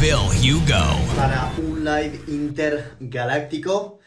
[0.00, 1.16] Phil Hugo.
[1.16, 3.98] Para un live intergaláctico,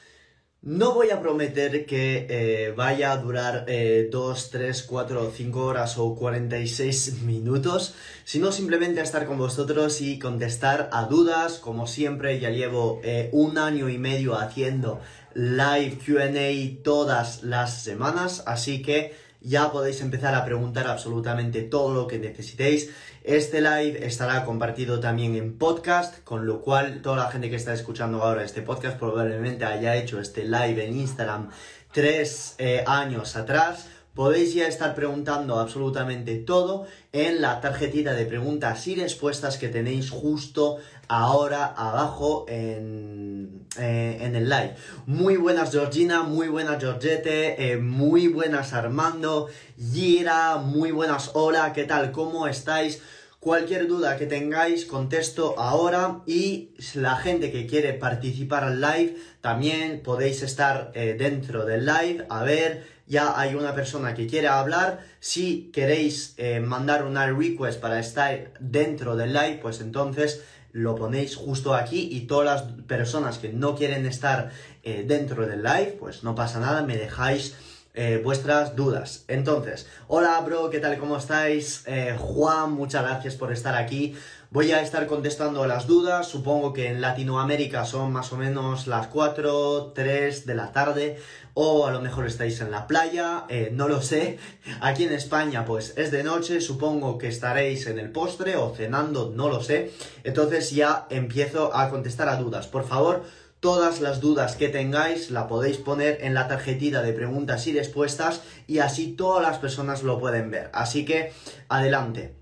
[0.62, 3.66] no voy a prometer que eh, vaya a durar
[4.10, 10.18] 2, 3, 4, 5 horas o 46 minutos, sino simplemente a estar con vosotros y
[10.18, 11.60] contestar a dudas.
[11.60, 15.02] Como siempre, ya llevo eh, un año y medio haciendo
[15.34, 22.08] live QA todas las semanas, así que ya podéis empezar a preguntar absolutamente todo lo
[22.08, 22.92] que necesitéis.
[23.24, 27.74] Este live estará compartido también en podcast, con lo cual toda la gente que está
[27.74, 31.50] escuchando ahora este podcast probablemente haya hecho este live en Instagram
[31.92, 33.88] tres eh, años atrás.
[34.14, 40.10] Podéis ya estar preguntando absolutamente todo en la tarjetita de preguntas y respuestas que tenéis
[40.10, 44.76] justo ahora abajo en, eh, en el live.
[45.06, 51.32] Muy buenas Georgina, muy buenas Georgette, eh, muy buenas Armando, Gira, muy buenas.
[51.34, 52.12] Hola, ¿qué tal?
[52.12, 53.02] ¿Cómo estáis?
[53.40, 56.22] Cualquier duda que tengáis, contesto ahora.
[56.28, 62.26] Y la gente que quiere participar al live, también podéis estar eh, dentro del live,
[62.30, 68.00] a ver, ya hay una persona que quiere hablar, si queréis mandar una request para
[68.00, 70.42] estar dentro del live, pues entonces
[70.74, 74.52] lo ponéis justo aquí y todas las personas que no quieren estar
[74.84, 77.56] eh, dentro del live, pues no pasa nada, me dejáis
[77.94, 79.26] eh, vuestras dudas.
[79.28, 80.98] Entonces, hola bro, ¿qué tal?
[80.98, 81.84] ¿Cómo estáis?
[81.88, 84.16] Eh, Juan, muchas gracias por estar aquí.
[84.54, 89.08] Voy a estar contestando las dudas, supongo que en Latinoamérica son más o menos las
[89.08, 91.18] 4, 3 de la tarde,
[91.54, 94.40] o a lo mejor estáis en la playa, eh, no lo sé.
[94.82, 99.32] Aquí en España pues es de noche, supongo que estaréis en el postre o cenando,
[99.34, 99.94] no lo sé.
[100.26, 102.68] Entonces ya empiezo a contestar a dudas.
[102.68, 103.24] Por favor,
[103.62, 108.42] todas las dudas que tengáis la podéis poner en la tarjetita de preguntas y respuestas
[108.68, 110.70] y así todas las personas lo pueden ver.
[110.74, 111.32] Así que
[111.70, 112.36] adelante.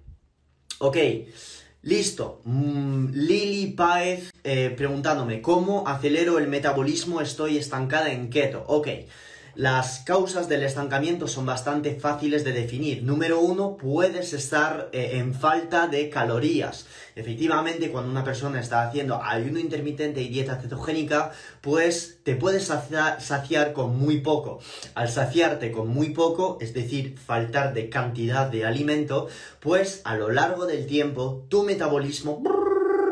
[0.79, 0.97] Ok.
[1.81, 2.41] Listo.
[2.43, 7.21] Mm, Lili Paez eh, preguntándome, ¿cómo acelero el metabolismo?
[7.21, 8.63] Estoy estancada en keto.
[8.67, 8.87] Ok.
[9.55, 13.03] Las causas del estancamiento son bastante fáciles de definir.
[13.03, 16.85] Número uno, puedes estar eh, en falta de calorías.
[17.15, 23.21] Efectivamente, cuando una persona está haciendo ayuno intermitente y dieta cetogénica, pues te puedes saciar,
[23.21, 24.59] saciar con muy poco.
[24.95, 29.27] Al saciarte con muy poco, es decir, faltar de cantidad de alimento,
[29.59, 32.41] pues a lo largo del tiempo tu metabolismo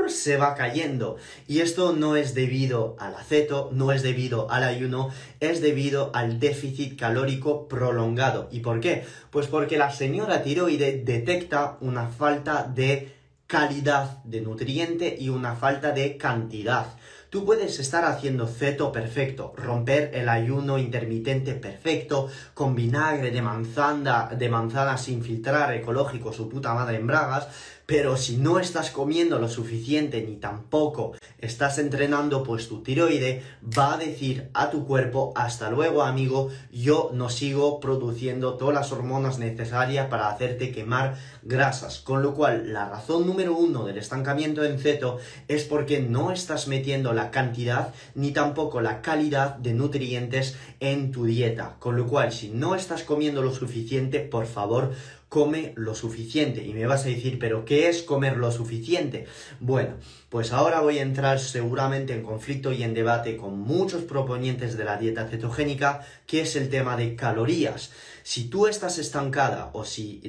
[0.09, 1.17] se va cayendo.
[1.47, 5.09] Y esto no es debido al aceto, no es debido al ayuno,
[5.39, 8.49] es debido al déficit calórico prolongado.
[8.51, 9.05] ¿Y por qué?
[9.31, 13.15] Pues porque la señora tiroide detecta una falta de
[13.47, 16.87] calidad de nutriente y una falta de cantidad.
[17.29, 24.29] Tú puedes estar haciendo ceto perfecto, romper el ayuno intermitente perfecto, con vinagre de manzana,
[24.37, 27.49] de manzana sin filtrar, ecológico, su puta madre en bragas,
[27.87, 33.93] pero si no estás comiendo lo suficiente ni tampoco estás entrenando, pues tu tiroide va
[33.93, 39.39] a decir a tu cuerpo, hasta luego amigo, yo no sigo produciendo todas las hormonas
[39.39, 41.99] necesarias para hacerte quemar grasas.
[41.99, 46.67] Con lo cual, la razón número uno del estancamiento en ceto es porque no estás
[46.67, 51.77] metiendo la cantidad ni tampoco la calidad de nutrientes en tu dieta.
[51.79, 54.91] Con lo cual, si no estás comiendo lo suficiente, por favor,
[55.29, 56.63] come lo suficiente.
[56.63, 59.25] Y me vas a decir, pero ¿qué es comer lo suficiente?
[59.59, 59.95] Bueno,
[60.29, 64.85] pues ahora voy a entrar seguramente en conflicto y en debate con muchos proponientes de
[64.85, 67.91] la dieta cetogénica, que es el tema de calorías.
[68.23, 70.21] Si tú estás estancada o si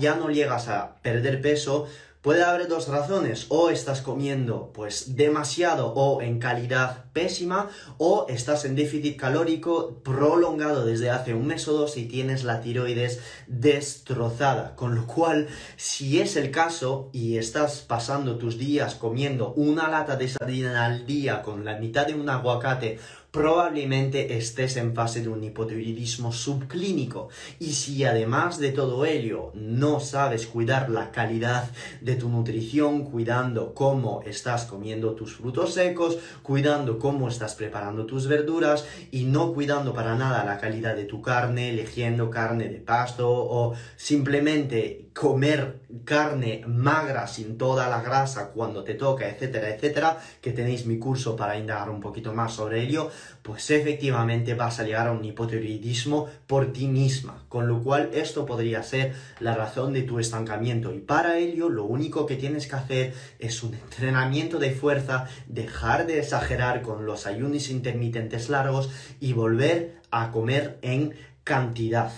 [0.00, 1.86] ya no llegas a perder peso,
[2.26, 7.68] Puede haber dos razones, o estás comiendo pues demasiado o en calidad pésima,
[7.98, 12.60] o estás en déficit calórico prolongado desde hace un mes o dos y tienes la
[12.60, 14.74] tiroides destrozada.
[14.74, 15.46] Con lo cual,
[15.76, 21.06] si es el caso y estás pasando tus días comiendo una lata de sardina al
[21.06, 22.98] día con la mitad de un aguacate
[23.36, 27.28] probablemente estés en fase de un hipotiroidismo subclínico.
[27.60, 33.74] Y si además de todo ello no sabes cuidar la calidad de tu nutrición, cuidando
[33.74, 39.92] cómo estás comiendo tus frutos secos, cuidando cómo estás preparando tus verduras y no cuidando
[39.92, 46.62] para nada la calidad de tu carne, eligiendo carne de pasto o simplemente comer carne
[46.66, 51.56] magra sin toda la grasa cuando te toca, etcétera, etcétera, que tenéis mi curso para
[51.56, 53.10] indagar un poquito más sobre ello,
[53.40, 58.44] pues efectivamente vas a llegar a un hipotiroidismo por ti misma, con lo cual esto
[58.44, 62.76] podría ser la razón de tu estancamiento y para ello lo único que tienes que
[62.76, 69.32] hacer es un entrenamiento de fuerza, dejar de exagerar con los ayunos intermitentes largos y
[69.32, 72.12] volver a comer en cantidad.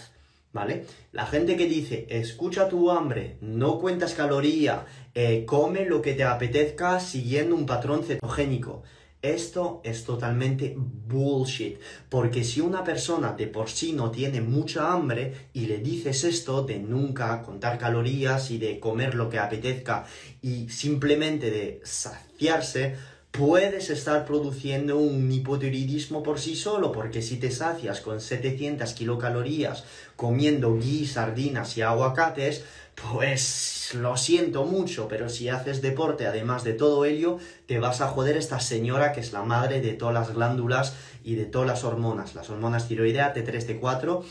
[0.53, 0.87] ¿Vale?
[1.13, 6.25] La gente que dice, escucha tu hambre, no cuentas caloría, eh, come lo que te
[6.25, 8.83] apetezca siguiendo un patrón cetogénico.
[9.21, 11.79] Esto es totalmente bullshit,
[12.09, 16.63] porque si una persona de por sí no tiene mucha hambre y le dices esto
[16.63, 20.07] de nunca contar calorías y de comer lo que apetezca
[20.41, 22.97] y simplemente de saciarse,
[23.39, 29.85] puedes estar produciendo un hipotiroidismo por sí solo, porque si te sacias con 700 kilocalorías
[30.17, 32.65] comiendo gui, sardinas y aguacates,
[32.97, 38.09] pues lo siento mucho, pero si haces deporte, además de todo ello, te vas a
[38.09, 41.85] joder esta señora que es la madre de todas las glándulas y de todas las
[41.85, 44.25] hormonas, las hormonas tiroidea, T3, T4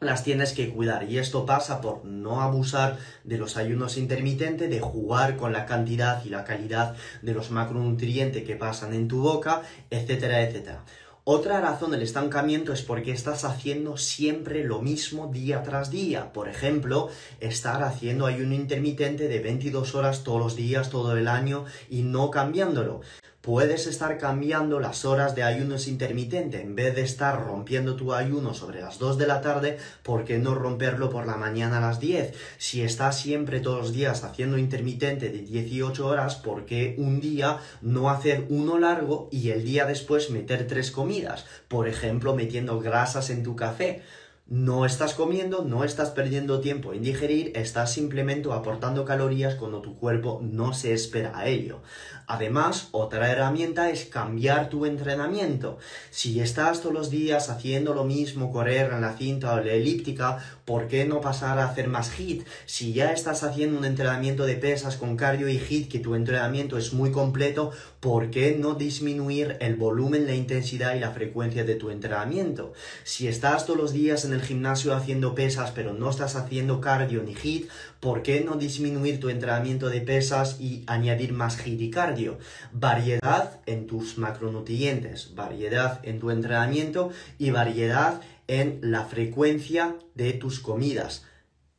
[0.00, 1.10] las tienes que cuidar.
[1.10, 6.24] Y esto pasa por no abusar de los ayunos intermitentes, de jugar con la cantidad
[6.24, 10.84] y la calidad de los macronutrientes que pasan en tu boca, etcétera, etcétera.
[11.30, 16.32] Otra razón del estancamiento es porque estás haciendo siempre lo mismo día tras día.
[16.32, 21.66] Por ejemplo, estar haciendo ayuno intermitente de 22 horas todos los días, todo el año
[21.90, 23.02] y no cambiándolo
[23.48, 26.60] puedes estar cambiando las horas de ayunos intermitente.
[26.60, 30.36] En vez de estar rompiendo tu ayuno sobre las 2 de la tarde, ¿por qué
[30.36, 32.34] no romperlo por la mañana a las 10?
[32.58, 37.60] Si estás siempre todos los días haciendo intermitente de 18 horas, ¿por qué un día
[37.80, 41.46] no hacer uno largo y el día después meter tres comidas?
[41.68, 44.02] Por ejemplo, metiendo grasas en tu café.
[44.50, 49.98] No estás comiendo, no estás perdiendo tiempo en digerir, estás simplemente aportando calorías cuando tu
[49.98, 51.82] cuerpo no se espera a ello.
[52.26, 55.76] Además, otra herramienta es cambiar tu entrenamiento.
[56.10, 60.38] Si estás todos los días haciendo lo mismo, correr en la cinta o la elíptica,
[60.64, 62.46] ¿por qué no pasar a hacer más HIT?
[62.64, 66.78] Si ya estás haciendo un entrenamiento de pesas con cardio y HIT, que tu entrenamiento
[66.78, 71.74] es muy completo, ¿por qué no disminuir el volumen, la intensidad y la frecuencia de
[71.74, 72.72] tu entrenamiento?
[73.04, 77.22] Si estás todos los días en el gimnasio haciendo pesas, pero no estás haciendo cardio
[77.22, 77.68] ni HIT,
[78.00, 82.38] ¿por qué no disminuir tu entrenamiento de pesas y añadir más HIT y cardio?
[82.72, 90.60] variedad en tus macronutrientes, variedad en tu entrenamiento y variedad en la frecuencia de tus
[90.60, 91.24] comidas.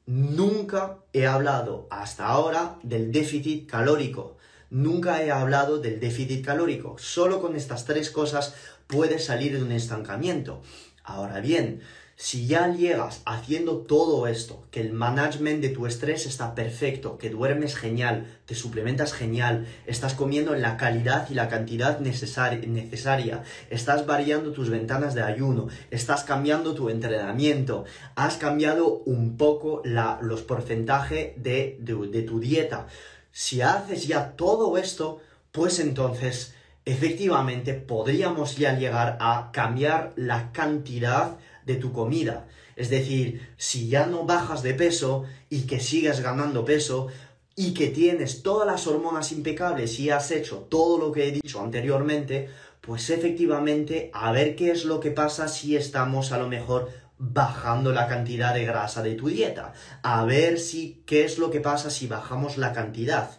[0.06, 4.38] Nunca he hablado hasta ahora del déficit calórico.
[4.70, 6.98] Nunca he hablado del déficit calórico.
[6.98, 8.56] Solo con estas tres cosas
[8.88, 10.62] puedes salir de un estancamiento.
[11.04, 11.82] Ahora bien,
[12.22, 17.30] si ya llegas haciendo todo esto, que el management de tu estrés está perfecto, que
[17.30, 24.06] duermes genial, te suplementas genial, estás comiendo en la calidad y la cantidad necesaria, estás
[24.06, 27.86] variando tus ventanas de ayuno, estás cambiando tu entrenamiento,
[28.16, 32.88] has cambiado un poco los porcentajes de, de tu dieta.
[33.32, 35.22] Si haces ya todo esto,
[35.54, 41.38] pues entonces efectivamente podríamos ya llegar a cambiar la cantidad
[41.70, 42.48] de tu comida.
[42.76, 47.10] Es decir, si ya no bajas de peso y que sigues ganando peso
[47.56, 51.62] y que tienes todas las hormonas impecables y has hecho todo lo que he dicho
[51.62, 52.50] anteriormente,
[52.82, 57.92] pues efectivamente a ver qué es lo que pasa si estamos a lo mejor bajando
[57.92, 59.74] la cantidad de grasa de tu dieta.
[60.02, 63.30] A ver si qué es lo que pasa si bajamos la cantidad.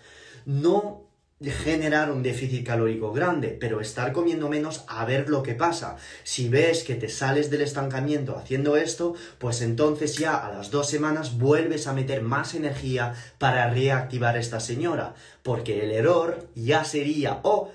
[0.44, 0.99] No
[1.48, 5.96] generar un déficit calórico grande, pero estar comiendo menos a ver lo que pasa.
[6.22, 10.90] Si ves que te sales del estancamiento haciendo esto, pues entonces ya a las dos
[10.90, 17.40] semanas vuelves a meter más energía para reactivar esta señora, porque el error ya sería,
[17.42, 17.70] oh,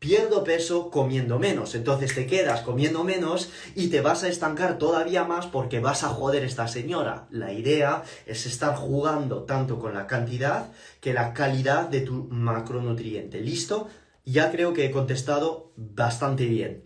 [0.00, 1.74] pierdo peso comiendo menos.
[1.76, 6.08] Entonces te quedas comiendo menos y te vas a estancar todavía más porque vas a
[6.08, 7.28] joder esta señora.
[7.30, 13.40] La idea es estar jugando tanto con la cantidad que la calidad de tu macronutriente.
[13.40, 13.88] ¿Listo?
[14.24, 16.82] Ya creo que he contestado bastante bien.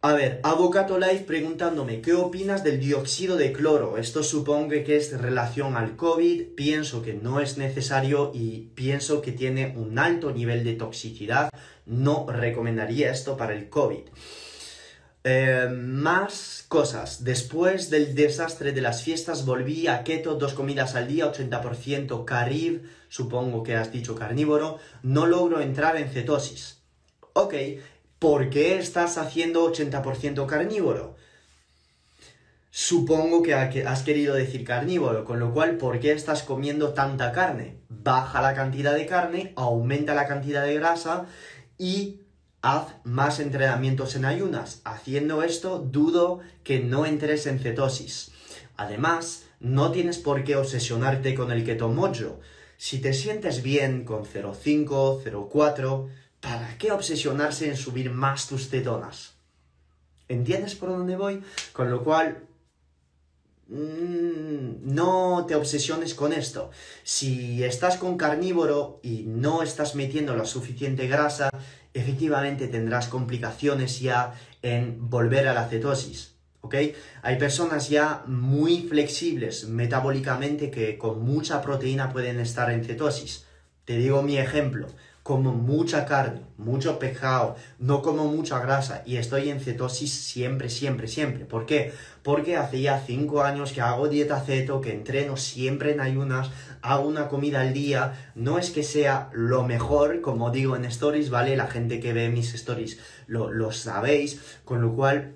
[0.00, 3.98] A ver, Avocato Life preguntándome, ¿qué opinas del dióxido de cloro?
[3.98, 9.32] Esto supongo que es relación al COVID, pienso que no es necesario y pienso que
[9.32, 11.50] tiene un alto nivel de toxicidad,
[11.84, 14.02] no recomendaría esto para el COVID.
[15.24, 17.24] Eh, más cosas.
[17.24, 22.88] Después del desastre de las fiestas volví a keto, dos comidas al día, 80% carib,
[23.08, 26.78] supongo que has dicho carnívoro, no logro entrar en cetosis.
[27.32, 27.54] Ok,
[28.18, 31.16] ¿por qué estás haciendo 80% carnívoro?
[32.70, 37.78] Supongo que has querido decir carnívoro, con lo cual, ¿por qué estás comiendo tanta carne?
[37.88, 41.26] Baja la cantidad de carne, aumenta la cantidad de grasa
[41.76, 42.20] y
[42.62, 44.80] haz más entrenamientos en ayunas.
[44.84, 48.30] Haciendo esto, dudo que no entres en cetosis.
[48.76, 52.40] Además, no tienes por qué obsesionarte con el keto mojo.
[52.76, 56.08] Si te sientes bien con 0,5, 0,4,
[56.48, 59.34] ¿para qué obsesionarse en subir más tus cetonas?
[60.28, 61.42] ¿Entiendes por dónde voy?
[61.74, 62.46] Con lo cual,
[63.68, 66.70] mm, no te obsesiones con esto.
[67.02, 71.50] Si estás con carnívoro y no estás metiendo la suficiente grasa,
[71.92, 76.34] efectivamente tendrás complicaciones ya en volver a la cetosis.
[76.62, 76.74] ¿Ok?
[77.22, 83.44] Hay personas ya muy flexibles metabólicamente que con mucha proteína pueden estar en cetosis.
[83.84, 84.88] Te digo mi ejemplo
[85.28, 91.06] como mucha carne, mucho pescado, no como mucha grasa y estoy en cetosis siempre, siempre,
[91.06, 91.44] siempre.
[91.44, 91.92] ¿Por qué?
[92.22, 97.06] Porque hace ya 5 años que hago dieta ceto, que entreno siempre en ayunas, hago
[97.06, 98.30] una comida al día.
[98.34, 101.58] No es que sea lo mejor, como digo en stories, ¿vale?
[101.58, 105.34] La gente que ve mis stories lo, lo sabéis, con lo cual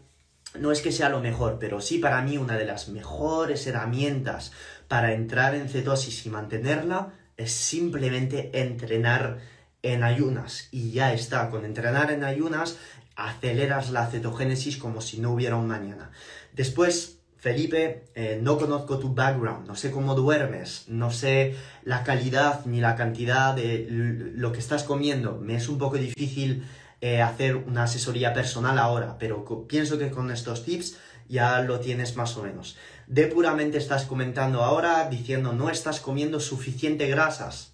[0.59, 4.53] no es que sea lo mejor, pero sí para mí una de las mejores herramientas
[4.89, 9.52] para entrar en cetosis y mantenerla es simplemente entrenar
[9.83, 11.51] en ayunas y ya está.
[11.51, 12.79] Con entrenar en ayunas
[13.17, 16.11] aceleras la cetogénesis como si no hubiera un mañana.
[16.53, 22.65] Después, Felipe, eh, no conozco tu background, no sé cómo duermes, no sé la calidad
[22.67, 25.39] ni la cantidad de lo que estás comiendo.
[25.39, 26.65] Me es un poco difícil
[27.01, 30.99] eh, hacer una asesoría personal ahora, pero pienso que con estos tips
[31.29, 32.77] ya lo tienes más o menos.
[33.09, 37.72] De puramente estás comentando ahora diciendo no estás comiendo suficiente grasas.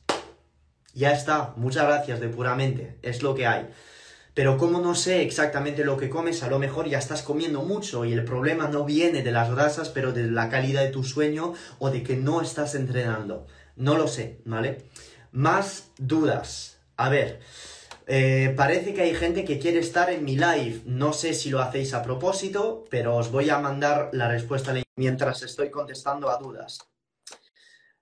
[0.99, 3.69] Ya está, muchas gracias de puramente, es lo que hay.
[4.35, 8.05] Pero como no sé exactamente lo que comes, a lo mejor ya estás comiendo mucho
[8.05, 11.55] y el problema no viene de las grasas, pero de la calidad de tu sueño
[11.79, 13.47] o de que no estás entrenando.
[13.77, 14.89] No lo sé, ¿vale?
[15.31, 16.81] Más dudas.
[16.97, 17.39] A ver,
[18.09, 20.83] eh, parece que hay gente que quiere estar en mi live.
[20.85, 25.45] No sé si lo hacéis a propósito, pero os voy a mandar la respuesta mientras
[25.45, 26.81] estoy contestando a dudas.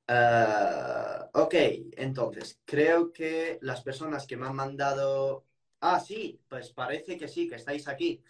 [0.08, 1.54] Ah, ok,
[1.96, 5.44] entonces, creo que las personas que me han mandado...
[5.80, 8.22] Ah, sí, pues parece que sí, que estáis aquí.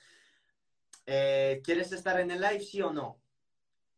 [1.05, 3.19] Eh, ¿Quieres estar en el live, sí o no?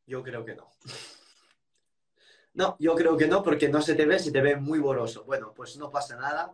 [0.07, 0.71] Yo creo que no.
[2.55, 5.25] no, yo creo que no, porque no se te ve, se te ve muy borroso.
[5.25, 6.53] Bueno, pues no pasa nada.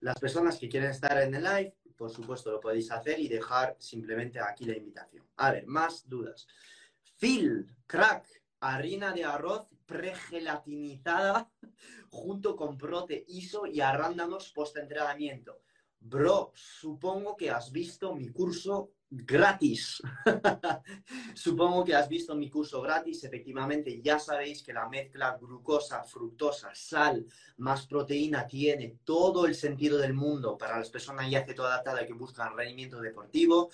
[0.00, 3.76] Las personas que quieren estar en el live, por supuesto, lo podéis hacer y dejar
[3.78, 5.26] simplemente aquí la invitación.
[5.38, 6.46] A ver, más dudas.
[7.18, 8.26] Phil, crack,
[8.60, 11.50] harina de arroz pregelatinizada
[12.10, 15.60] junto con prote ISO y arándanos post-entrenamiento.
[15.98, 20.02] Bro, supongo que has visto mi curso gratis.
[21.34, 23.24] supongo que has visto mi curso gratis.
[23.24, 27.26] Efectivamente, ya sabéis que la mezcla glucosa, fructosa, sal
[27.58, 32.56] más proteína tiene todo el sentido del mundo para las personas ya adaptadas que buscan
[32.56, 33.70] rendimiento deportivo.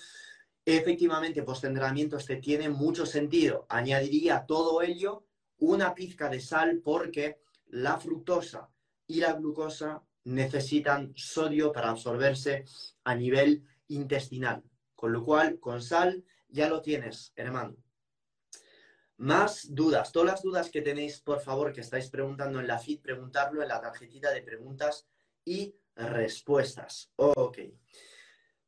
[0.65, 3.65] Efectivamente, post-entrenamiento este tiene mucho sentido.
[3.69, 5.25] Añadiría todo ello
[5.63, 8.69] una pizca de sal porque la fructosa
[9.07, 12.65] y la glucosa necesitan sodio para absorberse
[13.03, 14.63] a nivel intestinal.
[14.95, 17.77] Con lo cual, con sal ya lo tienes, hermano.
[19.17, 20.11] Más dudas.
[20.11, 23.69] Todas las dudas que tenéis, por favor, que estáis preguntando en la feed, preguntarlo en
[23.69, 25.07] la tarjetita de preguntas
[25.45, 27.11] y respuestas.
[27.15, 27.59] Ok.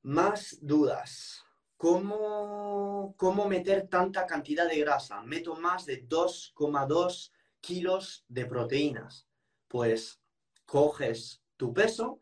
[0.04, 1.45] Más dudas.
[1.78, 5.22] ¿Cómo, ¿Cómo meter tanta cantidad de grasa?
[5.24, 9.28] Meto más de 2,2 kilos de proteínas.
[9.68, 10.22] Pues
[10.66, 12.20] coges tu peso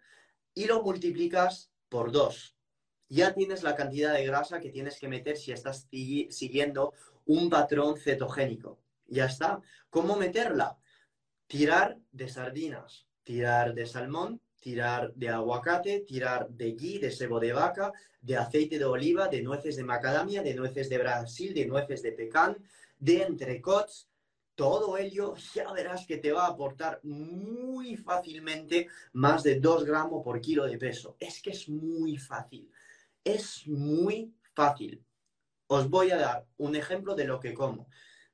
[0.54, 2.56] y lo multiplicas por 2.
[3.10, 5.88] Ya tienes la cantidad de grasa que tienes que meter si estás
[6.30, 6.94] siguiendo
[7.26, 8.80] un patrón cetogénico.
[9.06, 9.62] Ya está.
[9.90, 10.78] ¿Cómo meterla?
[11.46, 17.52] Tirar de sardinas, tirar de salmón, tirar de aguacate, tirar de ghee, de sebo de
[17.52, 17.92] vaca,
[18.22, 22.14] de aceite de oliva, de nueces de macadamia, de nueces de Brasil, de nueces de
[22.14, 22.58] pecan,
[22.98, 24.08] de entrecots,
[24.56, 30.24] todo ello ya verás que te va a aportar muy fácilmente más de 2 gramos
[30.24, 31.18] por kilo de peso.
[31.20, 32.70] Es que es muy fácil.
[33.24, 35.04] Es muy fácil.
[35.68, 37.88] Os voy a dar un ejemplo de lo que como.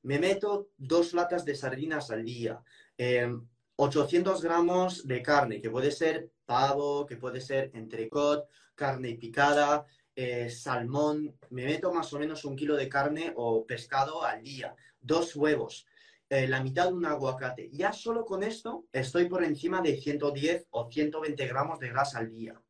[0.04, 2.62] Me meto dos latas de sardinas al día.
[2.98, 3.48] Em,
[3.82, 8.46] 800 gramos de carne, que puede ser pavo, que puede ser entrecot,
[8.76, 11.34] carne picada, eh, salmón.
[11.50, 14.76] Me meto más o menos un kilo de carne o pescado al día.
[15.00, 15.88] Dos huevos,
[16.28, 17.70] eh, la mitad de un aguacate.
[17.72, 22.30] Ya solo con esto estoy por encima de 110 o 120 gramos de grasa al
[22.30, 22.62] día.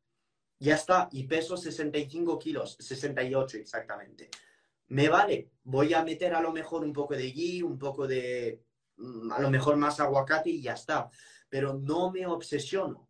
[0.60, 4.30] Ya está, y peso 65 kilos, 68 exactamente.
[4.86, 5.50] me vale.
[5.64, 8.60] Voy a meter a lo mejor un poco de ghee, un poco de,
[9.32, 11.10] a lo mejor más aguacate y ya está.
[11.48, 13.08] Pero no me obsesiono,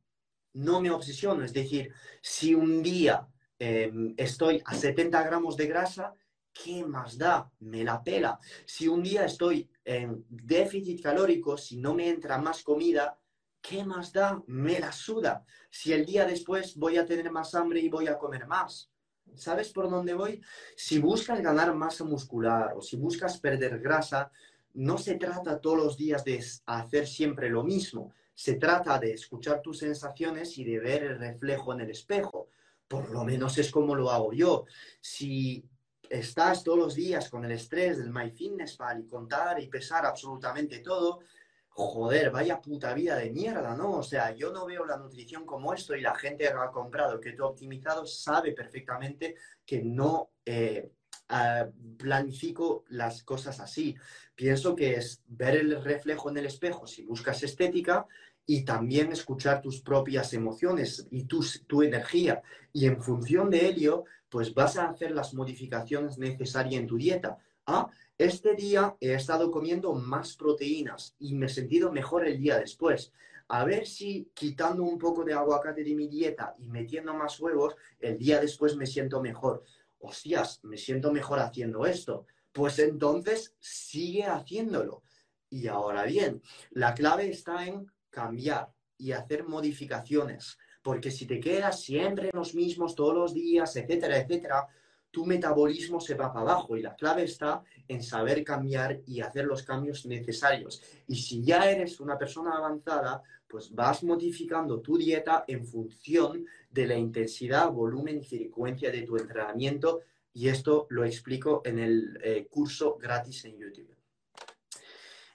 [0.55, 1.45] no me obsesiono.
[1.45, 3.27] Es decir, si un día
[3.59, 6.15] em, estoy a 70 gramos de grasa,
[6.53, 7.51] ¿qué más da?
[7.61, 8.39] Me la pela.
[8.65, 13.19] Si un día estoy en déficit calórico, si no me entra más comida,
[13.61, 14.43] ¿qué más da?
[14.47, 15.45] Me la suda.
[15.71, 18.91] Si el día después voy a tener más hambre y voy a comer más.
[19.35, 20.43] ¿Sabes por dónde voy?
[20.77, 24.31] Si buscas ganar masa muscular o si buscas perder grasa,
[24.75, 28.13] no se trata todos los días de hacer siempre lo mismo.
[28.35, 32.49] Se trata de escuchar tus sensaciones y de ver el reflejo en el espejo.
[32.89, 34.65] Por lo menos es como lo hago yo.
[35.01, 35.65] Si
[36.09, 41.21] estás todos los días con el estrés del MyFitnessPal y contar y pesar absolutamente todo,
[41.69, 43.93] joder, vaya puta vida de mierda, ¿no?
[43.93, 47.21] O sea, yo no veo la nutrición como esto y la gente que ha comprado
[47.21, 50.91] que tú optimizado sabe perfectamente que no eh,
[51.31, 53.97] ah, planifico las cosas así.
[54.35, 58.07] Pienso que es ver el reflejo en el espejo si buscas estética
[58.47, 62.43] y también escuchar tus propias emociones y tu, tu energía.
[62.73, 67.39] Y en función de ello, pues vas a hacer las modificaciones necesarias en tu dieta.
[67.67, 72.59] Ah, este día he estado comiendo más proteínas y me he sentido mejor el día
[72.59, 73.13] después.
[73.49, 77.75] A ver si quitando un poco de aguacate de mi dieta y metiendo más huevos,
[77.99, 79.65] el día después me siento mejor.
[80.01, 82.27] Hostias, me siento mejor haciendo esto.
[82.53, 85.03] Pues entonces sigue haciéndolo.
[85.49, 90.59] Y ahora bien, la clave está en cambiar y hacer modificaciones.
[90.83, 94.67] Porque si te quedas siempre en los mismos todos los días, etcétera, etcétera,
[95.11, 99.45] tu metabolismo se va para abajo y la clave está en saber cambiar y hacer
[99.45, 100.83] los cambios necesarios.
[101.09, 106.87] Y si ya eres una persona avanzada, pues vas modificando tu dieta en función de
[106.87, 110.01] la intensidad, volumen y frecuencia de tu entrenamiento.
[110.33, 113.97] Y esto lo explico en el eh, curso gratis en YouTube.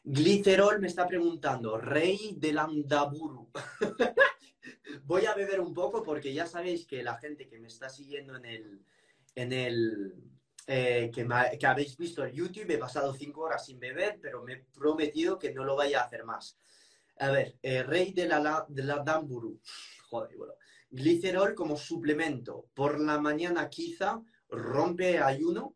[0.06, 3.50] Glicerol me está preguntando, rey del Andaburu.
[5.04, 8.36] Voy a beber un poco porque ya sabéis que la gente que me está siguiendo
[8.38, 8.86] en el,
[9.36, 10.14] en el
[10.68, 14.66] eh, que, habéis visto en YouTube, he pasado cinco horas sin beber, pero me he
[14.74, 16.58] prometido que no lo vaya a hacer más.
[17.20, 19.62] A ver, eh, rey de la, de la Damburu.
[20.10, 20.54] Joder, bueno.
[20.90, 22.68] Glicerol como suplemento.
[22.74, 25.76] Por la mañana quizá rompe ayuno.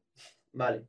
[0.54, 0.88] Vale.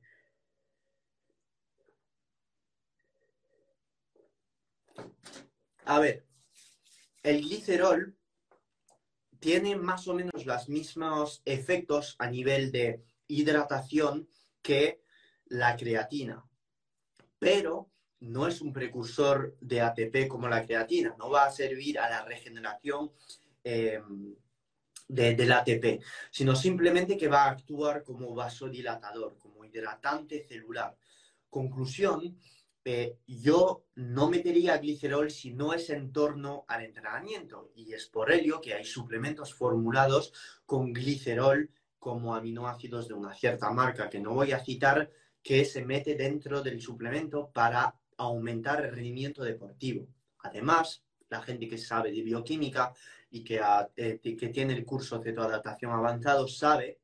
[5.85, 6.25] A ver,
[7.23, 8.17] el glicerol
[9.41, 14.29] tiene más o menos los mismos efectos a nivel de hidratación
[14.63, 15.03] que
[15.47, 16.45] la creatina,
[17.39, 22.09] pero no es un precursor de ATP como la creatina, no va a servir a
[22.11, 23.11] la regeneración
[23.65, 24.37] em,
[25.09, 30.97] del ATP, sino simplemente que va a actuar como vasodilatador, como hidratante celular.
[31.49, 32.39] Conclusión,
[32.85, 37.71] eh, yo no metería glicerol si no es en torno al entrenamiento.
[37.75, 40.33] Y es por ello que hay suplementos formulados
[40.65, 45.11] con glicerol como aminoácidos de una cierta marca que no voy a citar,
[45.43, 50.09] que se mete dentro del suplemento para aumentar el rendimiento deportivo.
[50.39, 52.93] Además, la gente que sabe de bioquímica
[53.31, 53.61] y que,
[53.97, 57.00] eh, que tiene el curso de cetoadaptación avanzado sabe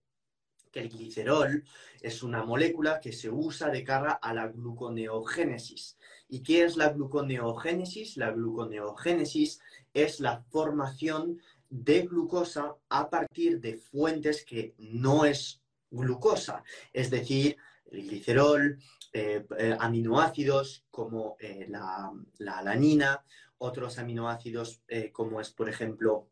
[0.72, 1.64] el glicerol
[2.00, 5.96] es una molécula que se usa de cara a la gluconeogénesis.
[6.28, 8.16] ¿Y qué es la gluconeogénesis?
[8.16, 9.60] La gluconeogénesis
[9.94, 17.56] es la formación de glucosa a partir de fuentes que no es glucosa, es decir,
[17.90, 18.78] el glicerol,
[19.12, 23.24] eh, eh, aminoácidos como eh, la, la, alanina,
[23.58, 26.28] otros aminoácidos como es, por ejemplo,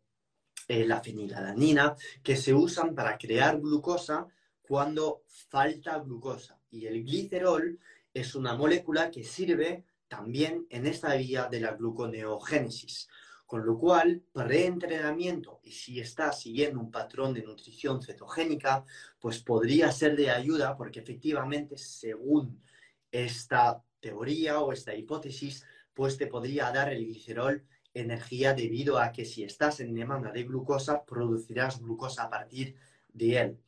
[0.68, 4.27] eh, la fenilalanina, que se usan para crear glucosa
[4.62, 6.59] cuando falta glucosa.
[6.70, 7.79] Y el glicerol
[8.12, 13.09] es una molécula que sirve también en esta vía de la gluconeogénesis.
[13.46, 18.85] Con lo cual, preentrenamiento, y si estás siguiendo un patrón de nutrición cetogénica,
[19.20, 22.62] pues podría ser de ayuda porque efectivamente, según
[23.12, 29.24] esta teoría o esta hipótesis, pues te podría dar el glicerol energía debido a que
[29.24, 32.76] si estás en demanda de glucosa, producirás glucosa a partir
[33.12, 33.59] de él.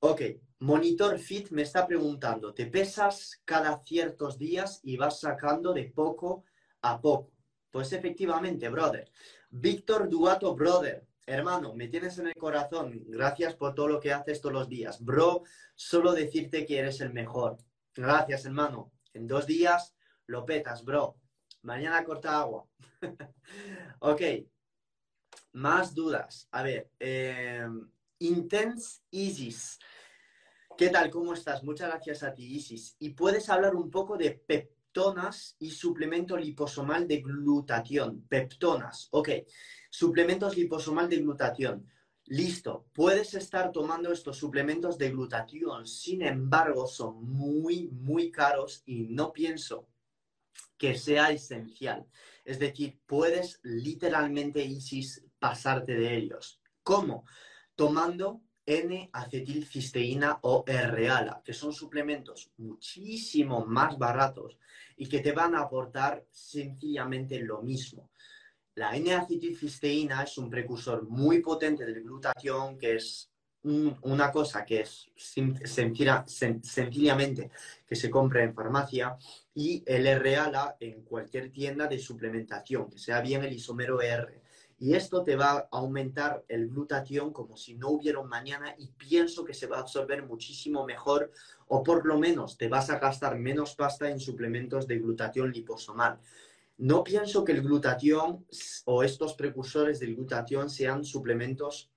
[0.00, 0.22] Ok,
[0.60, 6.44] Monitor Fit me está preguntando, ¿te pesas cada ciertos días y vas sacando de poco
[6.82, 7.32] a poco?
[7.70, 9.10] Pues efectivamente, brother.
[9.50, 13.02] Víctor Duato, brother, hermano, me tienes en el corazón.
[13.06, 15.02] Gracias por todo lo que haces todos los días.
[15.02, 17.58] Bro, solo decirte que eres el mejor.
[17.94, 18.92] Gracias, hermano.
[19.14, 19.94] En dos días
[20.26, 21.16] lo petas, bro.
[21.62, 22.66] Mañana corta agua.
[24.00, 24.22] ok.
[25.52, 26.48] Más dudas.
[26.50, 26.90] A ver.
[26.98, 27.66] Eh,
[28.18, 29.78] Intense Isis.
[30.76, 31.10] ¿Qué tal?
[31.10, 31.62] ¿Cómo estás?
[31.62, 32.96] Muchas gracias a ti, Isis.
[32.98, 38.22] Y puedes hablar un poco de peptonas y suplemento liposomal de glutatión.
[38.28, 39.28] Peptonas, ok.
[39.90, 41.88] Suplementos liposomal de glutatión.
[42.26, 49.08] Listo, puedes estar tomando estos suplementos de glutatión, sin embargo, son muy, muy caros y
[49.08, 49.88] no pienso
[50.82, 52.04] que sea esencial.
[52.44, 56.60] Es decir, puedes literalmente, Isis, pasarte de ellos.
[56.82, 57.24] ¿Cómo?
[57.76, 64.58] Tomando N-acetilcisteína o R-ALA, que son suplementos muchísimo más baratos
[64.96, 68.10] y que te van a aportar sencillamente lo mismo.
[68.74, 73.31] La N-acetilcisteína es un precursor muy potente del glutatión, que es
[73.64, 75.10] una cosa que es
[76.64, 77.50] sencillamente
[77.86, 79.16] que se compra en farmacia
[79.54, 84.42] y el R-ALA en cualquier tienda de suplementación, que sea bien el isómero R.
[84.78, 88.88] Y esto te va a aumentar el glutatión como si no hubiera un mañana y
[88.88, 91.30] pienso que se va a absorber muchísimo mejor
[91.68, 96.18] o por lo menos te vas a gastar menos pasta en suplementos de glutatión liposomal.
[96.78, 98.44] No pienso que el glutatión
[98.86, 101.92] o estos precursores del glutatión sean suplementos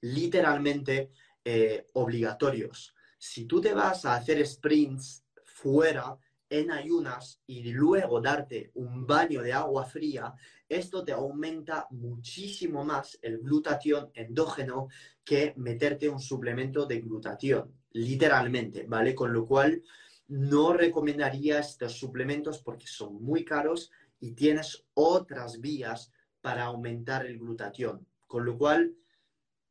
[0.00, 1.10] literalmente
[1.44, 2.94] eh, obligatorios.
[3.18, 6.16] Si tú te vas a hacer sprints fuera,
[6.50, 10.34] en ayunas y luego darte un baño de agua fría,
[10.68, 14.88] esto te aumenta muchísimo más el glutatión endógeno
[15.24, 19.14] que meterte un suplemento de glutatión, literalmente, ¿vale?
[19.14, 19.80] Con lo cual
[20.26, 27.38] no recomendaría estos suplementos porque son muy caros y tienes otras vías para aumentar el
[27.38, 28.06] glutatión.
[28.26, 28.94] Con lo cual,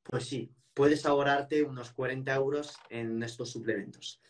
[0.10, 4.22] pues sí, puedes ahorrarte unos 40 euros en estos suplementos.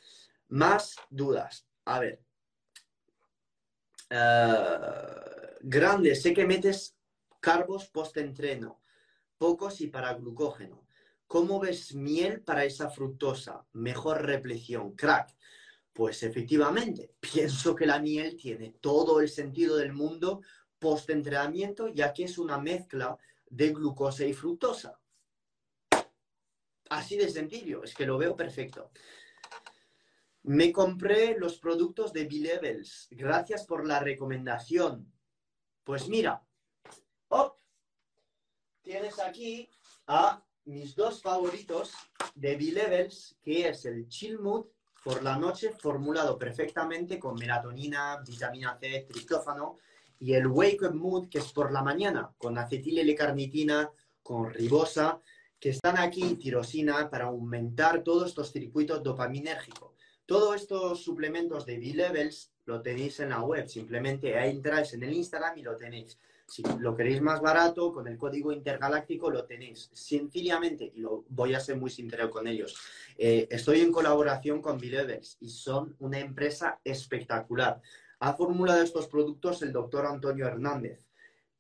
[0.50, 1.68] Más dudas.
[1.86, 2.22] A ver,
[4.10, 6.98] eh, grande, sé que metes
[7.40, 8.82] carbos post-entreno,
[9.38, 10.86] pocos y para glucógeno.
[11.28, 13.66] ¿Cómo ves miel para esa fructosa?
[13.74, 15.36] Mejor repleción, crack.
[15.94, 20.42] Pues efectivamente, pienso que la miel tiene todo el sentido del mundo
[20.78, 23.18] post-entrenamiento, ya que es una mezcla
[23.50, 25.00] de glucosa y fructosa.
[26.90, 28.92] Así de sencillo, es que lo veo perfecto.
[30.44, 33.08] Me compré los productos de B-Levels.
[33.12, 35.12] Gracias por la recomendación.
[35.84, 36.44] Pues mira,
[38.90, 39.70] tienes aquí
[40.08, 41.94] a mis dos favoritos
[42.34, 44.66] de B-Levels, que es el Chill Mood
[45.04, 49.78] por la noche, formulado perfectamente con melatonina, vitamina C, triptófano,
[50.18, 53.92] y el Wake Up Mood, que es por la mañana, con acetil L-carnitina,
[54.24, 55.22] con ribosa,
[55.60, 59.94] que están aquí, tirosina, para aumentar todos estos circuitos dopaminérgicos.
[60.26, 63.68] Todos estos suplementos de B-Levels lo tenéis en la web.
[63.68, 66.18] Simplemente ahí entráis en el Instagram y lo tenéis.
[66.48, 69.90] Si lo queréis más barato, con el código intergaláctico lo tenéis.
[69.94, 72.76] Sencillamente, y lo voy a ser muy sincero con ellos,
[73.18, 77.82] eh, estoy en colaboración con B-Levels y son una empresa espectacular.
[78.20, 81.08] Ha formulado estos productos el doctor Antonio Hernández.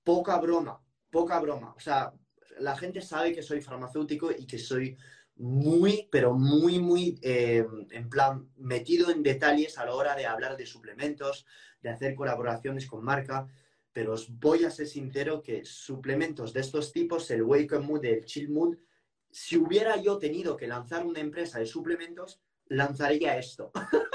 [0.03, 0.81] Poca broma,
[1.11, 1.73] poca broma.
[1.75, 2.13] O sea,
[2.57, 4.97] la gente sabe que soy farmacéutico y que soy
[5.35, 10.57] muy, pero muy, muy, eh, en plan, metido en detalles a la hora de hablar
[10.57, 11.45] de suplementos,
[11.81, 13.47] de hacer colaboraciones con marca,
[13.93, 18.25] pero os voy a ser sincero que suplementos de estos tipos, el Wake Mood, el
[18.25, 18.77] Chill Mood,
[19.31, 23.71] si hubiera yo tenido que lanzar una empresa de suplementos, lanzaría esto.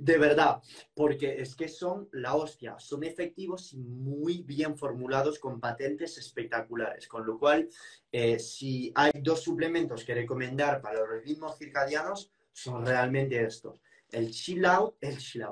[0.00, 0.62] de verdad,
[0.94, 7.06] porque es que son la hostia, son efectivos y muy bien formulados con patentes espectaculares,
[7.06, 7.68] con lo cual,
[8.10, 14.30] eh, si hay dos suplementos que recomendar para los ritmos circadianos, son realmente estos, el
[14.30, 14.64] chill
[15.02, 15.44] el chill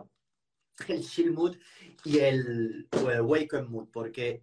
[0.89, 1.57] el chill mood
[2.05, 4.43] y el, el wake up mood, porque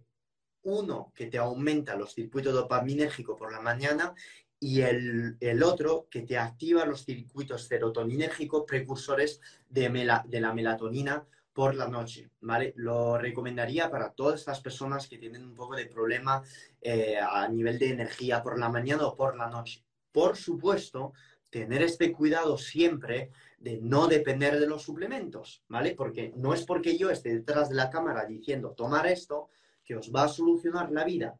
[0.62, 4.14] uno que te aumenta los circuitos dopaminérgicos por la mañana
[4.58, 9.88] y el, otro que te activa los circuitos serotoninérgicos precursores de,
[10.26, 12.74] de la melatonina por la noche, ¿vale?
[12.76, 16.42] Lo recomendaría para todas estas personas que tienen un poco de problema
[16.82, 19.82] eh, a nivel de energía por la mañana o por la noche.
[20.12, 21.14] Por supuesto,
[21.48, 25.94] tener este cuidado siempre de no depender de los suplementos, ¿vale?
[25.94, 29.48] Porque no es porque yo esté detrás de la cámara diciendo tomar esto
[29.82, 31.38] que os va a solucionar la vida.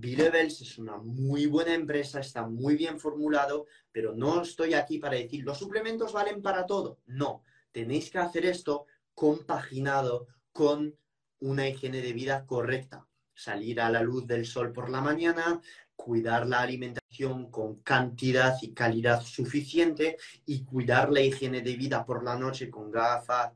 [0.00, 5.16] B-Levels es una muy buena empresa, está muy bien formulado, pero no estoy aquí para
[5.16, 7.00] decir los suplementos valen para todo.
[7.06, 10.96] No, tenéis que hacer esto compaginado con
[11.40, 13.08] una higiene de vida correcta.
[13.34, 15.60] Salir a la luz del sol por la mañana,
[15.96, 17.07] cuidar la alimentación
[17.50, 22.90] con cantidad y calidad suficiente y cuidar la higiene de vida por la noche con
[22.90, 23.52] gafas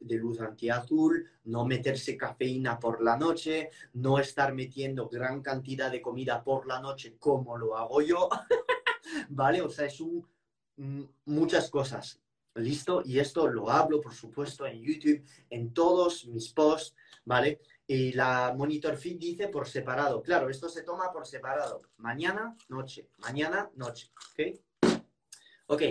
[0.00, 6.02] de luz antiazul, no meterse cafeína por la noche, no estar metiendo gran cantidad de
[6.02, 8.28] comida por la noche como lo hago yo,
[9.30, 9.62] ¿vale?
[9.62, 10.26] O sea, es un
[11.24, 12.20] muchas cosas.
[12.54, 13.02] ¿Listo?
[13.04, 17.60] Y esto lo hablo, por supuesto, en YouTube, en todos mis posts, ¿vale?
[17.90, 20.22] Y la Monitor Fit dice por separado.
[20.22, 21.82] Claro, esto se toma por separado.
[21.96, 23.08] Mañana, noche.
[23.18, 24.12] Mañana, noche.
[24.30, 25.00] ¿Ok?
[25.66, 25.82] Ok.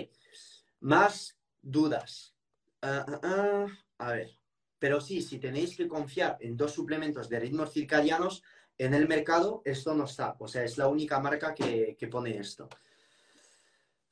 [0.80, 2.34] Más dudas.
[2.80, 3.66] Ah, ah, ah.
[3.98, 4.30] A ver.
[4.78, 8.42] Pero sí, si tenéis que confiar en dos suplementos de ritmos circadianos,
[8.78, 10.36] en el mercado esto no está.
[10.38, 12.66] O sea, es la única marca que, pone esto.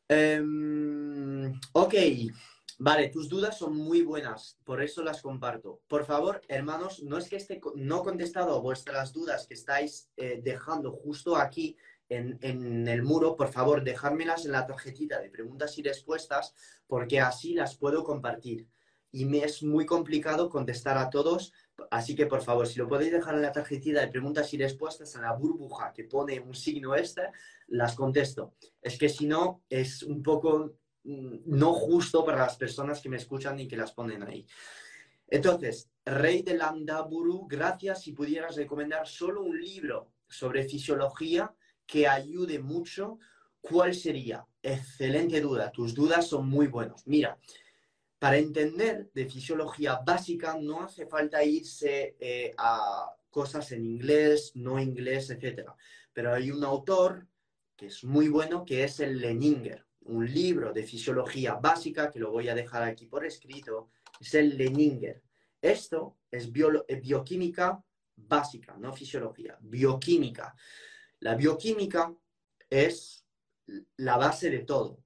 [0.07, 1.95] Em, ok.
[2.81, 5.81] Vale, tus dudas son muy buenas, por eso las comparto.
[5.89, 10.41] Por favor, hermanos, no es que esté no contestado a vuestras dudas que estáis eh,
[10.45, 11.77] dejando justo aquí
[12.09, 16.55] en, en, el muro, por favor, dejármelas en la tarjetita de preguntas y respuestas,
[16.87, 18.69] porque así las puedo compartir.
[19.11, 21.53] Y me es muy complicado contestar a todos,
[21.91, 25.17] así que por favor, si lo podéis dejar en la tarjetita de preguntas y respuestas,
[25.17, 27.23] en la burbuja que pone un signo este,
[27.67, 28.55] las contesto.
[28.81, 30.75] Es que si no, es un poco
[31.09, 34.47] no justo para las personas que me escuchan y que las ponen ahí.
[35.27, 41.55] Entonces, Rey de Landaburu, gracias si pudieras recomendar solo un libro sobre fisiología
[41.87, 43.19] que ayude mucho,
[43.61, 44.47] ¿cuál sería?
[44.63, 47.07] Excelente duda, tus dudas son muy buenas.
[47.07, 47.39] Mira,
[48.19, 54.79] para entender de fisiología básica no hace falta irse eh, a cosas en inglés, no
[54.79, 55.71] inglés, etc.
[56.13, 57.27] Pero hay un autor
[57.77, 62.31] que es muy bueno, que es el Leninger un libro de fisiología básica, que lo
[62.31, 63.91] voy a dejar aquí por escrito,
[64.21, 65.23] es el Leninger.
[65.61, 67.83] Esto es bioquímica
[68.17, 70.55] básica, no fisiología, bioquímica.
[71.21, 72.15] La bioquímica
[72.71, 73.27] es
[73.97, 75.03] la base de todo.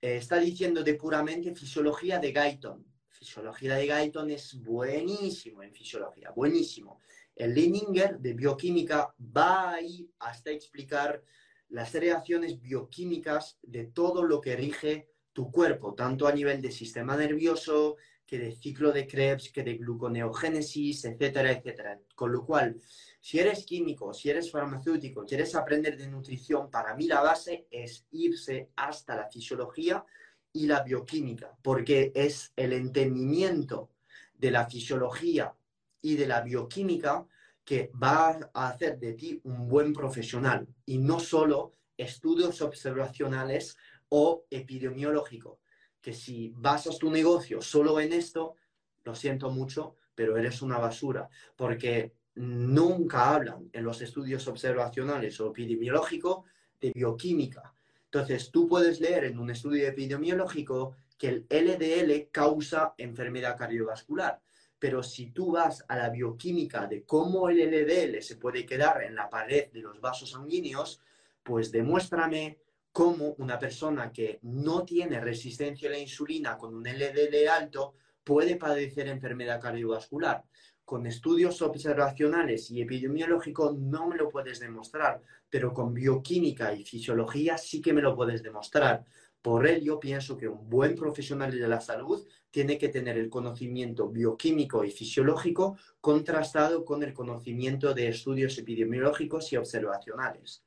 [0.00, 2.86] Eh, está diciendo de puramente fisiología de Guyton.
[3.08, 7.00] Fisiología de Guyton es buenísimo en fisiología, buenísimo.
[7.34, 11.22] El Leninger de bioquímica va ahí hasta explicar
[11.68, 17.16] las reacciones bioquímicas de todo lo que rige tu cuerpo, tanto a nivel de sistema
[17.16, 22.00] nervioso, que de ciclo de Krebs, que de gluconeogénesis, etcétera, etcétera.
[22.14, 22.80] Con lo cual,
[23.20, 28.06] si eres químico, si eres farmacéutico, quieres aprender de nutrición, para mí la base es
[28.10, 30.04] irse hasta la fisiología
[30.52, 33.90] y la bioquímica, porque es el entendimiento
[34.34, 35.54] de la fisiología
[36.00, 37.26] y de la bioquímica
[37.66, 43.76] que va a hacer de ti un buen profesional y no solo estudios observacionales
[44.08, 45.58] o epidemiológicos.
[46.00, 48.54] Que si basas tu negocio solo en esto,
[49.02, 55.50] lo siento mucho, pero eres una basura, porque nunca hablan en los estudios observacionales o
[55.50, 56.44] epidemiológicos
[56.80, 57.74] de bioquímica.
[58.04, 64.40] Entonces, tú puedes leer en un estudio epidemiológico que el LDL causa enfermedad cardiovascular,
[64.78, 69.14] pero si tú vas a la bioquímica de cómo el LDL se puede quedar en
[69.14, 71.00] la pared de los vasos sanguíneos,
[71.42, 72.58] pues demuéstrame
[72.92, 78.56] cómo una persona que no tiene resistencia a la insulina con un LDL alto puede
[78.56, 80.44] padecer enfermedad cardiovascular.
[80.84, 87.58] Con estudios observacionales y epidemiológicos no me lo puedes demostrar, pero con bioquímica y fisiología
[87.58, 89.04] sí que me lo puedes demostrar.
[89.46, 94.08] Por ello, pienso que un buen profesional de la salud tiene que tener el conocimiento
[94.08, 100.64] bioquímico y fisiológico contrastado con el conocimiento de estudios epidemiológicos y observacionales.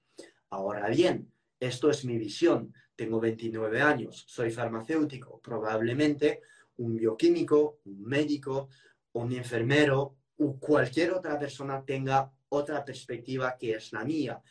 [0.51, 2.73] Ahora bien, esto es mi visión.
[2.95, 6.39] Tengo 29 años, soy farmacéutico, probablemente
[6.77, 8.69] un bioquímico, un médico,
[9.11, 14.41] un enfermero o cualquier otra persona tenga otra perspectiva que es la mía.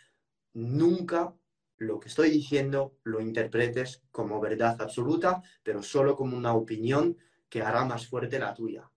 [0.53, 1.35] Nunca
[1.79, 7.17] lo que estoy diciendo lo interpretes como verdad absoluta, pero solo como una opinión
[7.49, 8.91] que hará más fuerte la tuya.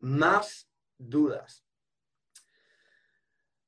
[0.00, 1.64] Más dudas.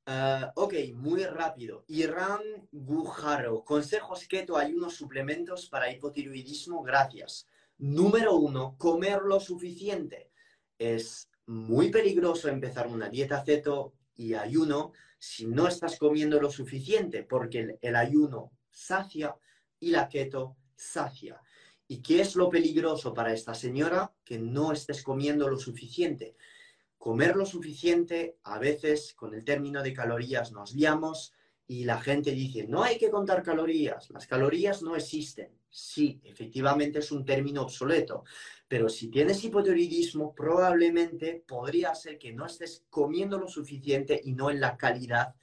[0.05, 1.85] Ah, ok, muy rápido.
[1.87, 3.63] Irán Gujaro.
[3.63, 6.81] Consejos keto, unos suplementos para hipotiroidismo.
[6.83, 7.47] Gracias.
[7.77, 10.31] Número uno, comer lo suficiente.
[10.77, 17.23] Es muy peligroso empezar una dieta keto y ayuno si no estás comiendo lo suficiente,
[17.23, 19.35] porque el, ayuno sacia
[19.79, 21.41] y la keto sacia.
[21.87, 24.13] ¿Y qué es lo peligroso para esta señora?
[24.23, 26.35] Que no estés comiendo lo suficiente.
[26.97, 31.33] Comer lo suficiente, a veces con el término de calorías nos guiamos
[31.67, 35.49] y la gente dice, no hay que contar calorías, las calorías no existen.
[35.69, 38.25] Sí, efectivamente es un término obsoleto,
[38.73, 44.49] pero si tienes hipotiroidismo, probablemente podría ser que no estés comiendo lo suficiente y no
[44.49, 45.35] en la calidad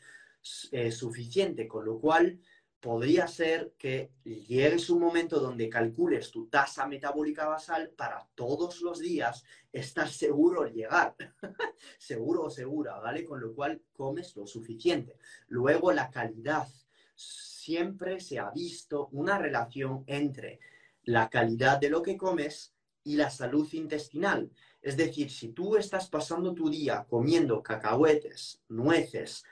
[0.73, 2.41] eh, suficiente, con lo cual
[2.81, 8.99] podría ser que llegues un momento donde calcules tu tasa metabólica basal para todos los
[8.99, 11.15] días estar seguro de llegar,
[11.99, 13.25] seguro o segura, ¿vale?
[13.25, 15.19] Con lo cual comes lo suficiente.
[15.47, 16.67] Luego la calidad.
[17.15, 20.59] Siempre se ha visto una relación entre
[21.05, 24.51] la calidad de lo que comes y la salud intestinal.
[24.83, 29.45] Es decir, si tú estás pasando tu día comiendo cacahuetes, nueces,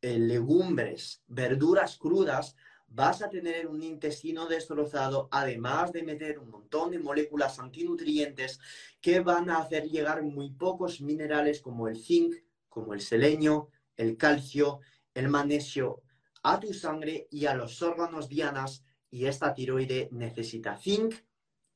[0.00, 2.56] eh, legumbres, verduras crudas,
[2.88, 8.60] vas a tener un intestino destrozado, además de meter un montón de moléculas antinutrientes
[9.00, 12.36] que van a hacer llegar muy pocos minerales como el zinc,
[12.68, 14.80] como el selenio, el calcio,
[15.14, 16.02] el magnesio
[16.42, 21.14] a tu sangre y a los órganos dianas y esta tiroide necesita zinc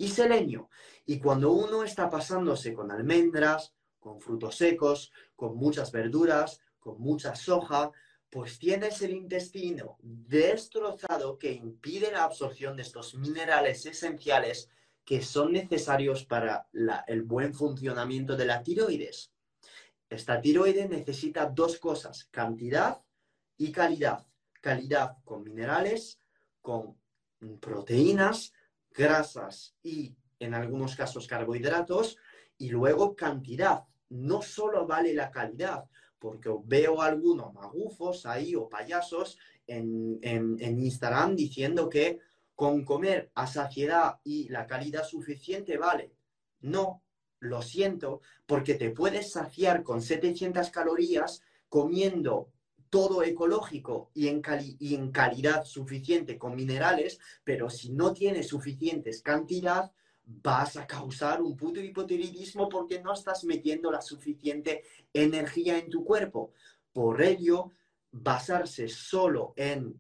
[0.00, 0.70] y selenio.
[1.04, 7.36] Y cuando uno está pasándose con almendras, con frutos secos, con muchas verduras, con mucha
[7.36, 7.92] soja,
[8.30, 14.70] pues tienes el intestino destrozado que impide la absorción de estos minerales esenciales
[15.04, 16.66] que son necesarios para
[17.06, 19.32] el buen funcionamiento de la tiroides.
[20.08, 23.02] Esta tiroide necesita dos cosas, cantidad
[23.58, 24.26] y calidad.
[24.62, 26.20] Calidad con minerales,
[26.62, 26.96] con
[27.60, 28.52] proteínas,
[29.00, 32.16] grasas y en algunos casos carbohidratos,
[32.58, 33.84] y luego cantidad.
[34.10, 35.84] No solo vale la calidad,
[36.18, 42.18] porque veo algunos magufos ahí o payasos en, en, Instagram diciendo que
[42.54, 46.12] con comer a saciedad y la calidad suficiente vale.
[46.60, 47.02] No,
[47.38, 52.50] lo siento, porque te puedes saciar con 700 calorías comiendo
[52.90, 54.42] todo ecológico y en,
[54.78, 59.92] y en calidad suficiente con minerales, pero si no tienes suficientes cantidad,
[60.24, 66.04] vas a causar un puto hipotiroidismo porque no estás metiendo la suficiente energía en tu
[66.04, 66.52] cuerpo.
[66.92, 67.72] Por ello,
[68.12, 69.98] basarse solo en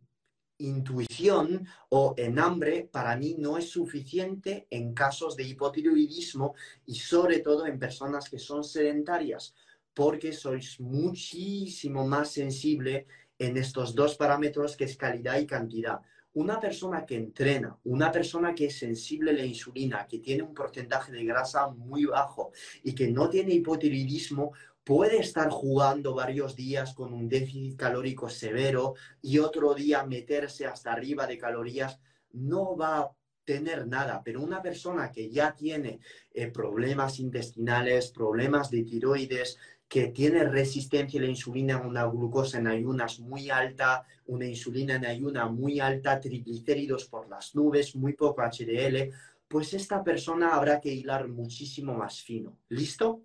[0.58, 6.54] intuición o en hambre para mí no es suficiente en casos de hipotiroidismo
[6.86, 9.54] y sobre todo en personas que son sedentarias
[10.00, 13.06] porque sois muchísimo más sensible
[13.38, 16.00] en estos dos parámetros que es calidad y cantidad.
[16.32, 20.54] Una persona que entrena, una persona que es sensible a la insulina, que tiene un
[20.54, 22.50] porcentaje de grasa muy bajo
[22.82, 28.94] y que no tiene hipotiroidismo, puede estar jugando varios días con un déficit calórico severo
[29.20, 32.00] y otro día meterse hasta arriba de calorías,
[32.32, 33.10] no va a
[33.44, 35.98] tener nada, pero una persona que ya tiene
[36.32, 39.58] eh, problemas intestinales, problemas de tiroides,
[39.90, 45.04] que tiene resistencia a la insulina, una glucosa en ayunas muy alta, una insulina en
[45.04, 49.10] ayuna muy alta, triglicéridos por las nubes, muy poco HDL,
[49.48, 52.56] pues esta persona habrá que hilar muchísimo más fino.
[52.68, 53.24] ¿Listo?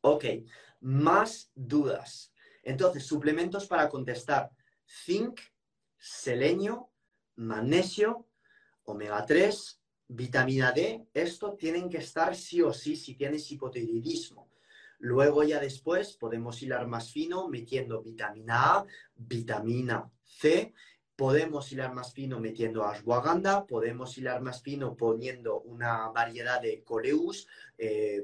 [0.00, 0.24] Ok,
[0.80, 2.32] más dudas.
[2.62, 4.50] Entonces, suplementos para contestar.
[4.86, 5.38] Zinc,
[5.98, 6.88] selenio,
[7.36, 8.26] magnesio,
[8.84, 9.78] omega 3,
[10.08, 14.51] vitamina D, esto tienen que estar sí o sí si tienes hipotiroidismo.
[15.02, 18.86] Luego ya después podemos hilar más fino metiendo vitamina A,
[19.16, 20.72] vitamina C,
[21.16, 27.48] podemos hilar más fino metiendo ashwagandha, podemos hilar más fino poniendo una variedad de coleus,
[27.78, 28.22] eh,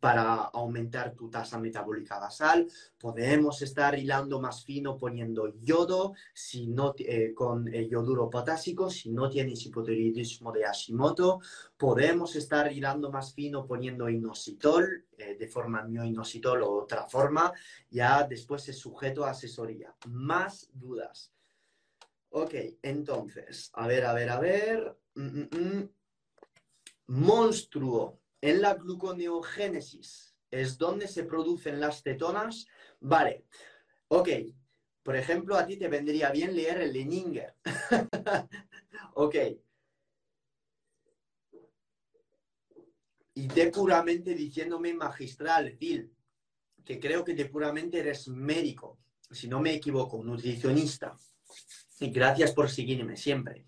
[0.00, 2.66] para aumentar tu tasa metabólica basal.
[2.98, 9.30] Podemos estar hilando más fino poniendo yodo si no, eh, con yoduro potásico si no
[9.30, 11.40] tienes hipotiroidismo de Hashimoto.
[11.76, 17.52] Podemos estar hilando más fino poniendo inositol eh, de forma mioinositol o otra forma.
[17.90, 19.94] Ya después es sujeto a asesoría.
[20.08, 21.32] Más dudas.
[22.30, 24.98] Ok, entonces, a ver, a ver, a ver.
[25.14, 25.90] Mm, mm, mm.
[27.08, 32.66] Monstruo en la gluconeogénesis es donde se producen las cetonas.
[33.00, 33.46] Vale,
[34.08, 34.28] ok.
[35.02, 37.54] Por ejemplo, a ti te vendría bien leer el Leninger.
[39.14, 39.36] ok.
[43.34, 46.14] Y te puramente diciéndome magistral, Phil,
[46.84, 49.00] que creo que te puramente eres médico,
[49.30, 51.16] si no me equivoco, nutricionista.
[52.00, 53.64] Y gracias por seguirme siempre.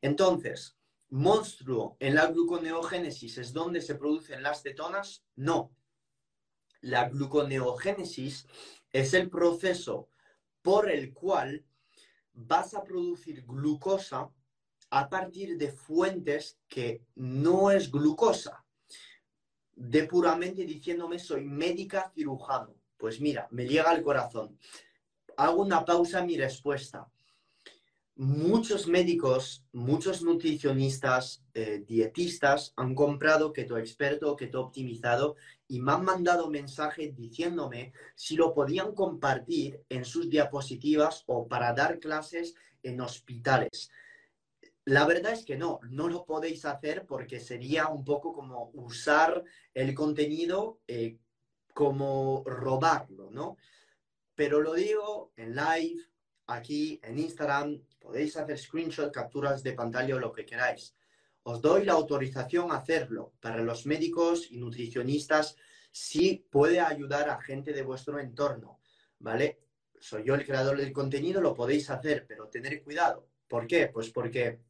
[0.00, 0.76] Entonces,
[1.12, 5.22] monstruo en la gluconeogénesis es donde se producen las cetonas?
[5.36, 5.70] No.
[6.80, 8.46] La gluconeogénesis
[8.90, 10.08] es el proceso
[10.62, 11.64] por el cual
[12.32, 14.30] vas a producir glucosa
[14.88, 18.64] a partir de fuentes que no es glucosa.
[19.74, 22.74] De puramente diciéndome soy médica cirujano.
[22.96, 24.58] Pues mira, me llega al corazón.
[25.36, 27.11] Hago una pausa en mi respuesta
[28.16, 35.36] muchos médicos, muchos nutricionistas, eh, dietistas han comprado Keto Experto, Keto Optimizado
[35.66, 41.72] y me han mandado mensajes diciéndome si lo podían compartir en sus diapositivas o para
[41.72, 43.90] dar clases en hospitales.
[44.84, 49.44] La verdad es que no, no lo podéis hacer porque sería un poco como usar
[49.74, 51.18] el contenido eh,
[51.72, 53.56] como robarlo, ¿no?
[54.34, 56.02] Pero lo digo en live,
[56.46, 60.94] aquí en Instagram, podéis hacer screenshot, capturas de pantalla o lo que queráis.
[61.44, 63.32] os doy la autorización a hacerlo.
[63.40, 65.56] Para los médicos y nutricionistas,
[65.90, 68.80] sí puede ayudar a gente de vuestro entorno,
[69.18, 69.60] ¿vale?
[69.98, 73.28] Soy yo el creador del contenido, lo podéis hacer, pero tener cuidado.
[73.48, 73.88] ¿Por qué?
[73.88, 74.60] Pues porque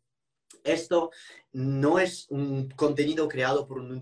[0.64, 1.10] esto
[1.52, 4.00] no es un contenido creado por un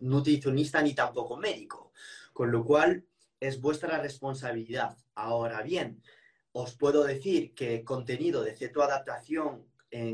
[0.00, 1.92] nutricionista ni tampoco médico,
[2.32, 3.04] con lo cual
[3.38, 4.96] es vuestra responsabilidad.
[5.14, 6.02] Ahora bien,
[6.52, 9.66] os puedo decir que contenido de cetoadaptación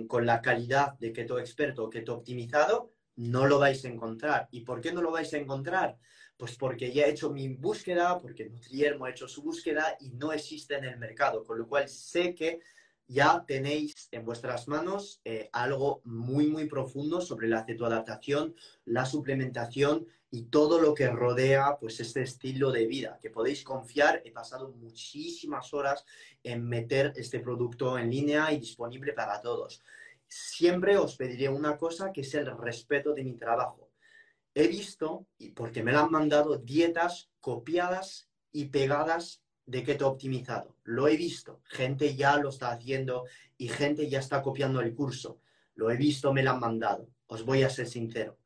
[0.08, 4.48] con la calidad de keto experto o keto optimizado no lo vais a encontrar.
[4.50, 5.98] ¿Y por qué no lo vais a encontrar?
[6.36, 10.32] Pues porque ya he hecho mi búsqueda, porque Nutriermo ha hecho su búsqueda y no
[10.32, 12.60] existe en el mercado, con lo cual sé que
[13.08, 18.54] ya tenéis en vuestras manos eh, algo muy, muy profundo sobre la cetoadaptación,
[18.84, 24.22] la suplementación y todo lo que rodea pues este estilo de vida, que podéis confiar.
[24.24, 26.04] He pasado muchísimas horas
[26.42, 29.82] en meter este producto en línea y disponible para todos.
[30.26, 33.90] Siempre os pediré una cosa que es el respeto de mi trabajo.
[34.54, 40.76] He visto, y porque me lo han mandado, dietas copiadas y pegadas de keto optimizado.
[40.84, 41.60] Lo he visto.
[41.64, 43.24] Gente ya lo está haciendo
[43.58, 45.40] y gente ya está copiando el curso.
[45.74, 47.08] Lo he visto, me lo han mandado.
[47.26, 48.38] Os voy a ser sincero.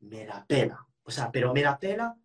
[0.00, 0.86] Me la pela.
[1.04, 2.16] O sea, pero me la pela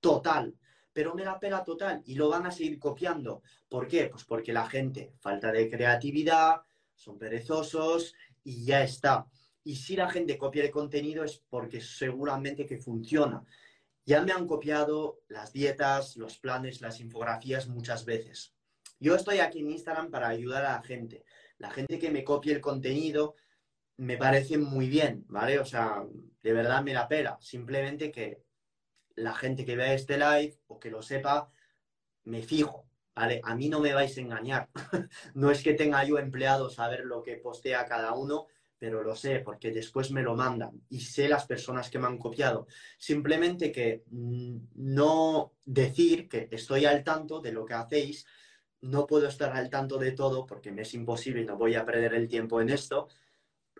[0.00, 0.56] total.
[0.92, 2.02] Pero me la pela total.
[2.06, 3.42] Y lo van a seguir copiando.
[3.68, 4.06] ¿Por qué?
[4.06, 6.62] Pues porque la gente, falta de creatividad,
[6.94, 9.26] son perezosos y ya está.
[9.62, 13.44] Y si la gente copia el contenido es porque seguramente que funciona.
[14.10, 18.52] Ya me han copiado las dietas, los planes, las infografías muchas veces.
[18.98, 21.24] Yo estoy aquí en Instagram para ayudar a la gente.
[21.58, 23.36] La gente que me copie el contenido
[23.98, 25.60] me parece muy bien, ¿vale?
[25.60, 26.04] O sea,
[26.42, 27.38] de verdad me la pela.
[27.40, 28.42] Simplemente que
[29.14, 31.48] la gente que vea este live o que lo sepa,
[32.24, 33.40] me fijo, ¿vale?
[33.44, 34.70] A mí no me vais a engañar.
[35.34, 38.48] no es que tenga yo empleados a ver lo que postea cada uno,
[38.80, 42.16] pero lo sé porque después me lo mandan y sé las personas que me han
[42.16, 42.66] copiado.
[42.96, 48.26] Simplemente que mm, no decir que estoy al tanto de lo que hacéis,
[48.80, 51.84] no puedo estar al tanto de todo porque me es imposible y no voy a
[51.84, 53.08] perder el tiempo en esto.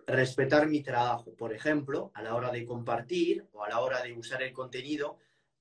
[0.05, 4.13] Respetar mi trabajo, por ejemplo, a la hora de compartir o a la hora de
[4.13, 5.17] usar el contenido,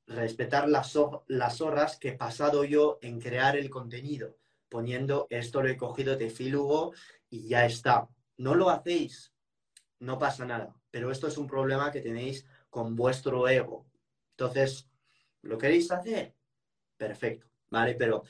[0.06, 4.36] respetar las, las horas que he pasado yo en crear el contenido,
[4.68, 6.92] poniendo esto lo he cogido de Filugo
[7.30, 8.06] y ya está
[8.40, 9.34] no lo hacéis,
[9.98, 10.74] no pasa nada.
[10.90, 13.86] Pero esto es un problema que tenéis con vuestro ego.
[14.30, 14.88] Entonces,
[15.42, 16.34] ¿lo queréis hacer?
[16.96, 17.94] Perfecto, ¿vale?
[17.96, 18.22] Pero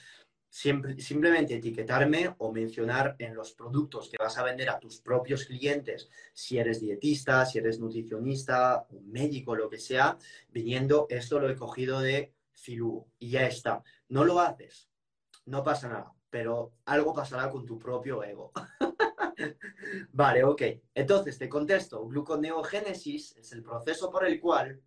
[0.48, 5.44] siempre, simplemente etiquetarme o mencionar en los productos que vas a vender a tus propios
[5.44, 11.54] clientes, si eres dietista, si eres nutricionista, médico, lo que sea, viniendo, esto lo he
[11.54, 13.84] cogido de Filú y ya está.
[14.08, 14.90] No lo haces,
[15.46, 18.50] no pasa nada, pero algo pasará con tu propio ego.
[20.12, 20.62] vale, ok.
[20.94, 22.06] Entonces, te contesto.
[22.06, 24.80] Gluconeogénesis es el proceso por el cual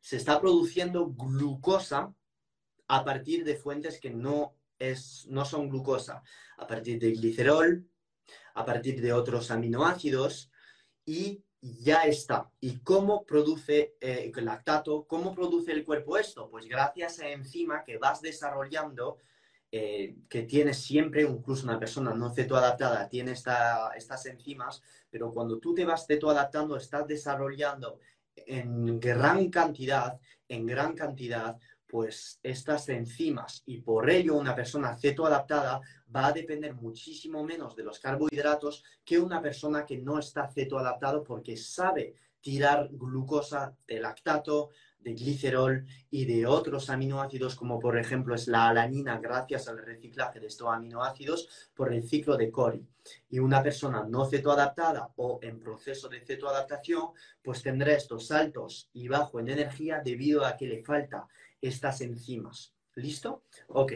[0.00, 2.12] se está produciendo glucosa
[2.88, 6.22] a partir de fuentes que no, es, no son glucosa,
[6.58, 7.88] a partir de glicerol,
[8.54, 10.50] a partir de otros aminoácidos
[11.04, 12.50] y ya está.
[12.60, 15.06] ¿Y cómo produce eh, el lactato?
[15.06, 16.50] ¿Cómo produce el cuerpo esto?
[16.50, 19.18] Pues gracias a enzima que vas desarrollando
[19.74, 25.74] eh, que tiene siempre, incluso una persona no cetoadaptada tiene estas enzimas, pero cuando tú
[25.74, 27.98] te vas cetoadaptando, estás desarrollando
[28.36, 35.80] en gran cantidad, en gran cantidad, pues estas enzimas y por ello una persona cetoadaptada
[36.14, 41.24] va a depender muchísimo menos de los carbohidratos que una persona que no está cetoadaptado
[41.24, 44.70] porque sabe tirar glucosa de lactato,
[45.02, 50.40] de glicerol y de otros aminoácidos, como por ejemplo es la alanina, gracias al reciclaje
[50.40, 52.86] de estos aminoácidos por el ciclo de Cori.
[53.30, 57.10] Y una persona no cetoadaptada o en proceso de cetoadaptación,
[57.42, 61.26] pues tendrá estos saltos y bajo en energía debido a que le falta
[61.60, 62.74] estas enzimas.
[62.94, 63.44] ¿Listo?
[63.68, 63.92] Ok.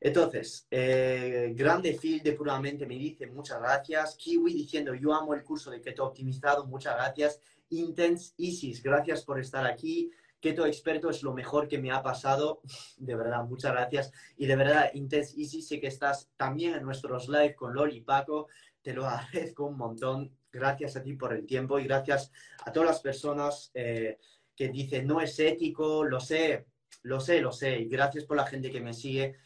[0.00, 4.14] Entonces, eh, Grande Field Puramente me dice muchas gracias.
[4.16, 7.40] Kiwi diciendo yo amo el curso de Keto Optimizado, muchas gracias.
[7.70, 10.10] Intense Isis, gracias por estar aquí.
[10.40, 12.60] Keto Experto es lo mejor que me ha pasado.
[12.98, 14.12] De verdad, muchas gracias.
[14.36, 18.00] Y de verdad, Intense Easy, sé que estás también en nuestros live con Loli y
[18.02, 18.48] Paco.
[18.82, 20.32] Te lo agradezco un montón.
[20.50, 22.32] Gracias a ti por el tiempo y gracias
[22.64, 24.18] a todas las personas eh,
[24.56, 26.66] que dicen no es ético, lo sé,
[27.02, 27.84] lo sé, lo sé.
[27.84, 29.36] Gracias por la gente que me sigue.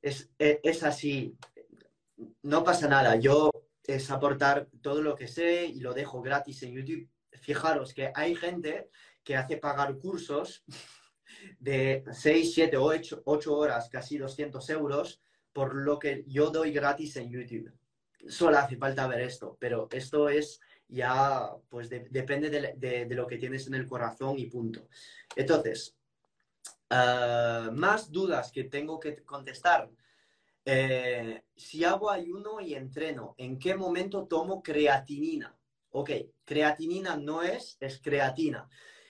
[0.00, 1.36] Es, es, es así.
[2.42, 3.16] No pasa nada.
[3.16, 3.50] Yo
[3.86, 7.08] es aportar todo lo que sé y lo dejo gratis en YouTube.
[7.32, 8.88] Fijaros que hay gente
[9.24, 10.64] que hace pagar cursos
[11.58, 15.22] de 6, 7, 8, 8 horas, casi 200 euros,
[15.52, 17.72] por lo que yo doy gratis en YouTube.
[18.28, 23.66] Solo hace falta ver esto, pero esto es ya pues depende de, lo que tienes
[23.66, 24.88] en el corazón y punto.
[25.34, 25.96] Entonces,
[26.90, 29.90] ah, más dudas que tengo que contestar.
[30.66, 35.54] Eh, si hago ayuno y entreno, ¿en qué momento tomo creatinina?
[35.90, 36.10] Ok,
[36.44, 38.68] creatinina no es, es creatina.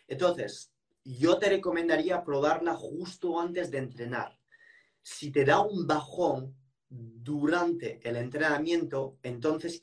[0.09, 0.73] Entonces,
[1.05, 4.39] yo te recomendaría probarla justo antes de entrenar.
[5.03, 6.55] Si te da un bajón
[6.89, 9.81] durante el entrenamiento, entonces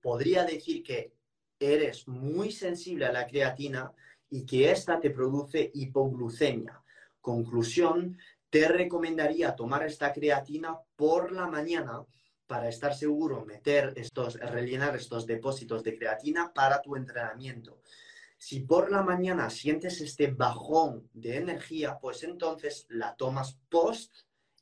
[0.00, 1.14] podría decir que
[1.58, 3.92] eres muy sensible a la creatina
[4.30, 6.82] y que esta te produce hipoglucemia.
[7.20, 8.18] Conclusión,
[8.48, 12.04] te recomendaría tomar esta creatina por la mañana
[12.46, 17.80] para estar seguro, meter estos, rellenar estos depósitos de creatina para tu entrenamiento.
[18.44, 24.12] Si por la mañana sientes este bajón de energía, pues entonces la tomas post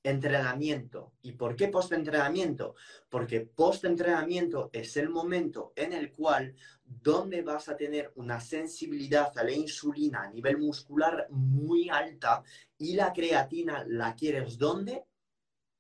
[0.03, 1.15] entrenamiento.
[1.23, 2.75] ¿Y por qué post-entrenamiento?
[3.09, 6.55] Porque post-entrenamiento es el momento en el cual
[6.85, 12.43] donde vas a tener una sensibilidad a la insulina a nivel muscular muy alta
[12.77, 15.05] y la creatina la quieres ¿dónde?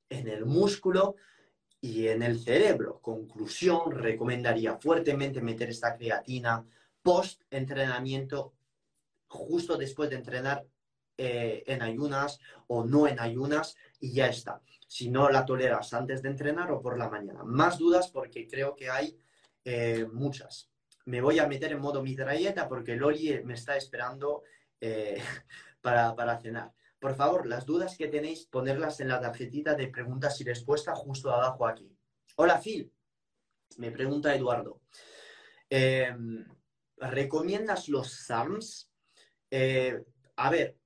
[0.08, 1.16] En el músculo
[1.82, 2.98] y en el cerebro.
[3.02, 6.64] Conclusión, recomendaría fuertemente meter esta creatina
[7.02, 8.54] post-entrenamiento
[9.26, 10.66] justo después de entrenar
[11.16, 14.62] eh, en ayunas o no en ayunas y ya está.
[14.86, 17.44] Si no la toleras antes de entrenar o por la mañana.
[17.44, 19.18] Más dudas porque creo que hay
[19.64, 20.70] eh, muchas.
[21.04, 24.42] Me voy a meter en modo mitralleta porque Loli me está esperando
[24.80, 25.22] eh,
[25.82, 26.72] para, cenar.
[26.98, 31.30] Por favor, las dudas que tenéis, ponerlas en la tarjetita de preguntas y respuestas justo
[31.30, 31.94] abajo aquí.
[32.36, 32.90] Hola, Phil.
[33.76, 34.80] Me pregunta Eduardo.
[37.00, 38.88] ¿Recomiendas los SAMS?
[40.36, 40.78] a ver,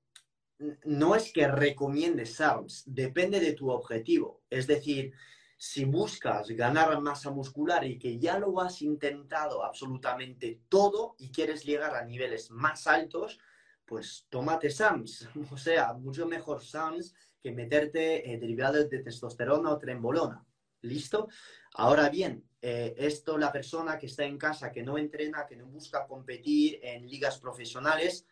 [0.84, 4.42] no es que recomiendes SARMS, depende de tu objetivo.
[4.48, 5.12] Es decir,
[5.56, 11.64] si buscas ganar masa muscular y que ya lo has intentado absolutamente todo y quieres
[11.64, 13.38] llegar a niveles más altos,
[13.84, 15.28] pues tómate SAMS.
[15.52, 20.44] O sea, mucho mejor SAMS que meterte eh, derivados de testosterona o trembolona.
[20.82, 21.28] ¿Listo?
[21.74, 25.66] Ahora bien, eh, esto la persona que está en casa, que no entrena, que no
[25.66, 28.26] busca competir en ligas profesionales,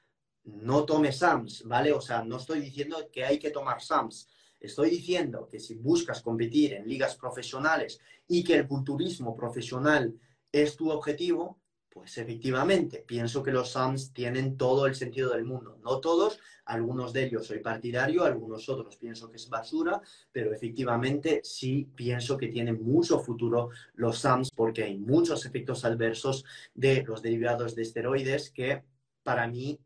[0.44, 1.92] no tome SAMS, ¿vale?
[1.92, 4.28] O sea, no estoy diciendo que hay que tomar SAMS.
[4.60, 10.14] Estoy diciendo que si buscas competir en ligas profesionales y que el culturismo profesional
[10.52, 11.60] es tu objetivo,
[11.92, 15.78] pues efectivamente, pienso que los SAMS tienen todo el sentido del mundo.
[15.84, 21.42] No todos, algunos de ellos soy partidario, algunos otros pienso que es basura, pero efectivamente
[21.44, 27.20] sí pienso que tienen mucho futuro los SAMS porque hay muchos efectos adversos de los
[27.20, 28.82] derivados de esteroides que
[29.22, 29.78] para mí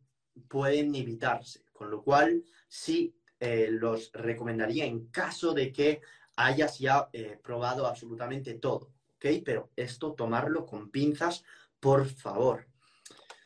[0.48, 6.02] pueden evitarse, con lo cual sí eh, los recomendaría en caso de que
[6.36, 9.42] hayas ya eh, probado absolutamente todo, ¿ok?
[9.44, 11.42] Pero esto tomarlo con pinzas,
[11.80, 12.66] por favor.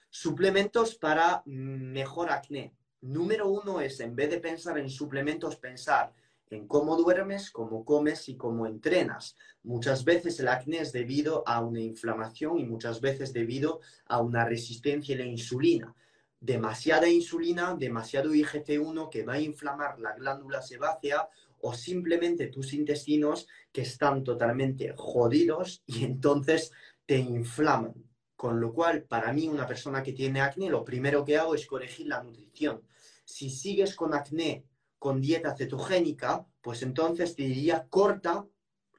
[0.09, 2.75] Suplementos para mejor acné.
[3.01, 6.13] Número uno es, en vez de pensar en suplementos, pensar
[6.51, 9.37] en cómo duermes, cómo comes y cómo entrenas.
[9.63, 14.45] Muchas veces el acné es debido a una inflamación y muchas veces debido a una
[14.45, 15.95] resistencia a la insulina
[16.41, 21.29] demasiada insulina, demasiado IGF-1 que va a inflamar la glándula sebácea
[21.61, 26.73] o simplemente tus intestinos que están totalmente jodidos y entonces
[27.05, 27.95] te inflaman.
[28.41, 31.67] Con lo cual, para mí, una persona que tiene acné, lo primero que hago es
[31.67, 32.81] corregir la nutrición.
[33.23, 34.65] Si sigues con acné
[34.99, 38.47] con dieta cetogénica, pues entonces te diría corta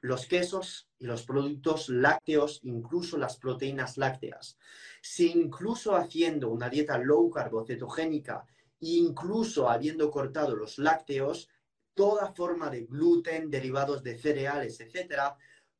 [0.00, 4.58] los quesos y los productos lácteos, incluso las proteínas lácteas.
[5.02, 8.46] Si incluso haciendo una dieta low carb cetogénica,
[8.78, 11.48] incluso habiendo cortado los lácteos,
[11.94, 15.36] toda forma de gluten, derivados de cereales, etcétera,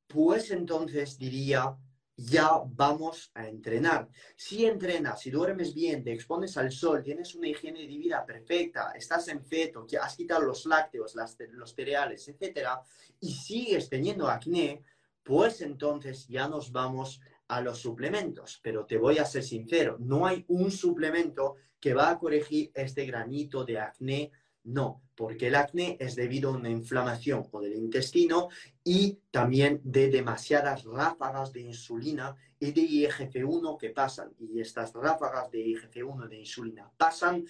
[0.09, 1.77] pues entonces diría
[2.17, 4.09] ya vamos a entrenar.
[4.37, 8.93] Si entrenas, si duermes bien, te expones al sol, tienes una higiene de vida perfecta,
[8.95, 11.15] estás en feto, has quitado los lácteos,
[11.51, 12.83] los cereales, etcétera,
[13.21, 14.85] y sigues teniendo acné,
[15.23, 18.61] pues entonces ya nos vamos a los suplementos.
[18.63, 23.07] Pero te voy a ser sincero, no hay un suplemento que va a corregir este
[23.07, 24.31] granito de acné
[24.65, 28.49] no, porque el acné es debido a una inflamación o del intestino
[28.85, 34.33] y también de demasiadas ráfagas de insulina y de IGF-1 que pasan.
[34.39, 37.45] Y estas ráfagas de IGF-1 de insulina pasan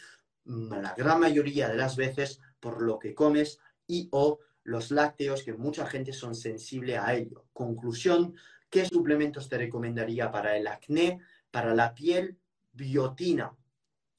[0.44, 5.42] mm, la gran mayoría de las veces por lo que comes y o los lácteos,
[5.42, 7.46] que mucha gente son sensible a ello.
[7.52, 8.34] Conclusión,
[8.70, 11.20] ¿qué suplementos te recomendaría para el acné?
[11.50, 12.38] Para la piel,
[12.72, 13.54] biotina,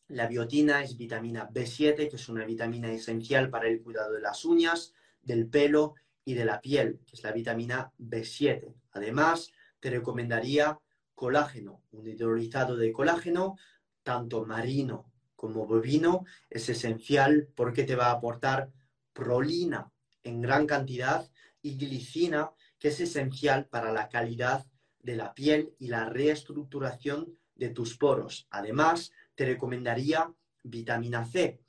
[0.07, 4.45] la biotina es vitamina B7, que es una vitamina esencial para el cuidado de las
[4.45, 5.95] uñas, del pelo
[6.25, 8.73] y de la piel, que es la vitamina B7.
[8.91, 10.79] Además, te recomendaría
[11.15, 11.81] colágeno.
[11.91, 13.57] Un hidrolizado de colágeno,
[14.03, 18.71] tanto marino como bovino, es esencial porque te va a aportar
[19.13, 19.91] prolina
[20.23, 21.29] en gran cantidad
[21.61, 24.65] y glicina, que es esencial para la calidad
[24.99, 28.47] de la piel y la reestructuración de tus poros.
[28.49, 31.59] Además, te recomendaría vitamina C.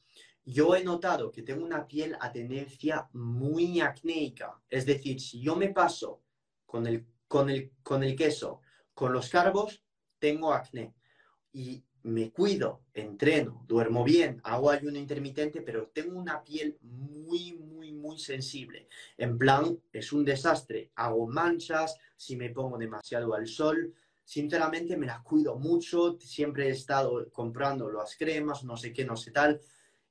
[0.44, 4.60] Yo he notado que tengo una piel a tendencia muy acnéica.
[4.68, 6.22] Es decir, si yo me paso
[6.66, 8.60] con el, con el, con el queso,
[8.92, 9.82] con los carbos,
[10.18, 10.94] tengo acné.
[11.52, 17.92] Y me cuido, entreno, duermo bien, hago ayuno intermitente, pero tengo una piel muy, muy,
[17.92, 18.88] muy sensible.
[19.16, 20.90] En plan, es un desastre.
[20.96, 23.94] Hago manchas, si me pongo demasiado al sol.
[24.24, 29.16] Sinceramente me las cuido mucho, siempre he estado comprando las cremas, no sé qué, no
[29.16, 29.60] sé tal.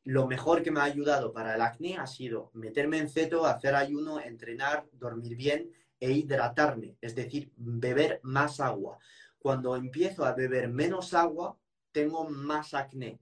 [0.03, 3.73] Lo mejor que me ha ayudado para el acné ha sido meterme en ceto, hacer
[3.73, 8.99] ayuno, entrenar, dormir bien e hidratarme, es decir, beber más agua.
[9.39, 11.57] Cuando empiezo a beber menos agua,
[11.91, 13.19] tengo más acné.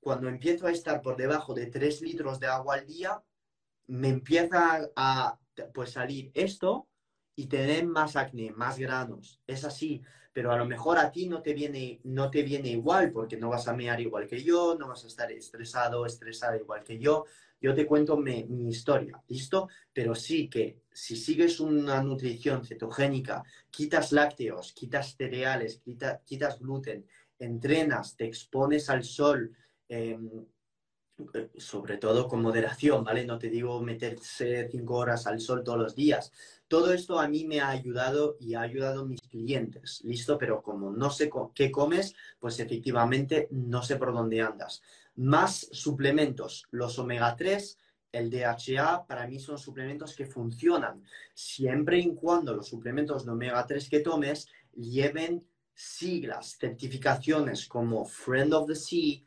[0.00, 3.22] Cuando empiezo a estar por debajo de 3 litros de agua al día,
[3.86, 5.38] me empieza a
[5.74, 6.88] pues, salir esto
[7.36, 9.40] y tener más acné, más granos.
[9.46, 10.02] Es así,
[10.32, 13.50] pero a lo mejor a ti no te viene, no te viene igual porque no
[13.50, 17.26] vas a mear igual que yo, no vas a estar estresado, estresada igual que yo.
[17.60, 19.68] Yo te cuento mi, historia, ¿listo?
[19.92, 25.80] Pero sí que si sigues una nutrición cetogénica, quitas lácteos, quitas cereales,
[26.24, 27.06] quitas gluten,
[27.38, 29.54] entrenas, te expones al sol,
[29.88, 30.44] em,
[31.56, 33.24] sobre todo con moderación, ¿vale?
[33.24, 36.32] No te digo meterse cinco horas al sol todos los días.
[36.68, 40.38] Todo esto a mí me ha ayudado y ha ayudado a mis clientes, ¿listo?
[40.38, 44.82] Pero como no sé qué comes, pues efectivamente no sé por dónde andas.
[45.16, 47.78] Más suplementos, los omega 3,
[48.12, 51.02] el DHA, para mí son suplementos que funcionan
[51.34, 58.52] siempre y cuando los suplementos de omega 3 que tomes lleven siglas, certificaciones como Friend
[58.54, 59.22] of the Sea,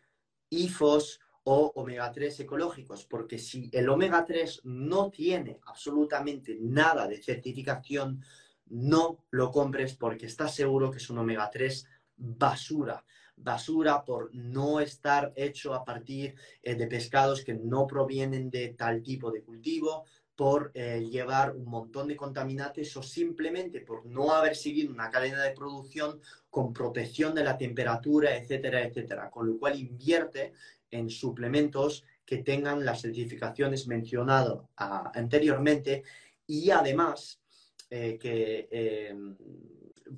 [0.49, 7.21] IFOS o omega 3 ecológicos, porque si el omega 3 no tiene absolutamente nada de
[7.21, 8.23] certificación,
[8.67, 11.87] no lo compres porque estás seguro que es un omega 3
[12.17, 13.05] basura.
[13.37, 19.03] Basura por no estar hecho a partir eh, de pescados que no provienen de tal
[19.03, 24.55] tipo de cultivo, por eh, llevar un montón de contaminantes o simplemente por no haber
[24.55, 26.19] seguido una cadena de producción
[26.49, 29.29] con protección de la temperatura, etcétera, etcétera.
[29.29, 30.53] Con lo cual invierte
[30.97, 36.03] en suplementos que tengan las certificaciones mencionadas ah, anteriormente
[36.47, 37.41] y además
[37.89, 39.15] eh, que eh,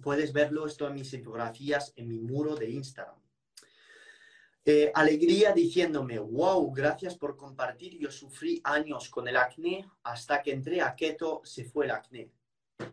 [0.02, 3.16] puedes verlo esto en mis infografías en mi muro de Instagram.
[4.70, 7.98] Eh, alegría diciéndome, wow, gracias por compartir.
[7.98, 12.30] Yo sufrí años con el acné hasta que entré a keto se fue el acné.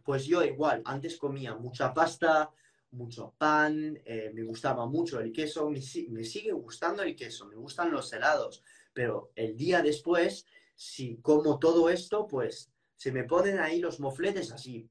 [0.05, 2.51] Pues yo igual, antes comía mucha pasta,
[2.95, 7.57] mucho pan, eh, me gustaba mucho el queso, me, me, sigue gustando el queso, me
[7.57, 13.59] gustan los helados, pero el día después, si como todo esto, pues se me ponen
[13.59, 14.89] ahí los mofletes así.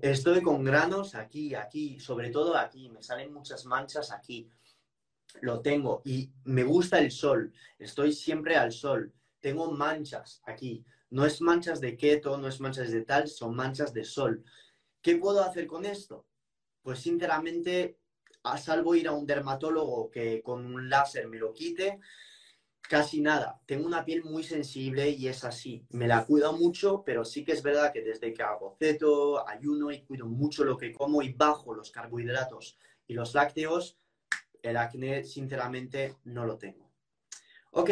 [0.00, 4.50] Estoy con granos aquí, aquí, sobre todo aquí, me salen muchas manchas aquí
[5.40, 11.24] lo tengo y me gusta el sol, estoy siempre al sol, tengo manchas aquí, no
[11.24, 14.44] es manchas de keto, no es manchas de tal, son manchas de sol.
[15.02, 16.26] ¿Qué puedo hacer con esto?
[16.90, 18.00] Pues sinceramente,
[18.42, 22.00] a salvo ir a un dermatólogo que con un láser me lo quite,
[22.80, 23.60] casi nada.
[23.64, 25.86] Tengo una piel muy sensible y es así.
[25.90, 29.92] Me la cuido mucho, pero sí que es verdad que desde que hago ceto, ayuno
[29.92, 32.76] y cuido mucho lo que como y bajo los carbohidratos
[33.06, 33.96] y los lácteos,
[34.60, 36.90] el acné, sinceramente, no lo tengo.
[37.70, 37.90] Ok.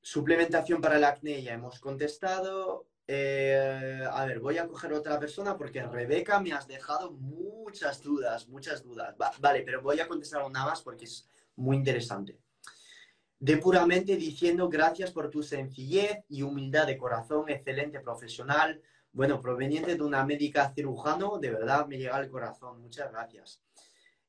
[0.00, 2.91] Suplementación para el acné, ya hemos contestado.
[3.06, 8.48] Eh, a ver, voy a coger otra persona porque Rebeca me has dejado muchas dudas,
[8.48, 9.14] muchas dudas.
[9.40, 12.38] vale, pero voy a contestar una más porque es muy interesante.
[13.38, 18.80] De puramente diciendo gracias por tu sencillez y humildad de corazón, excelente profesional.
[19.12, 22.80] Bueno, proveniente de una médica cirujano, de verdad me llega al corazón.
[22.80, 23.60] Muchas gracias.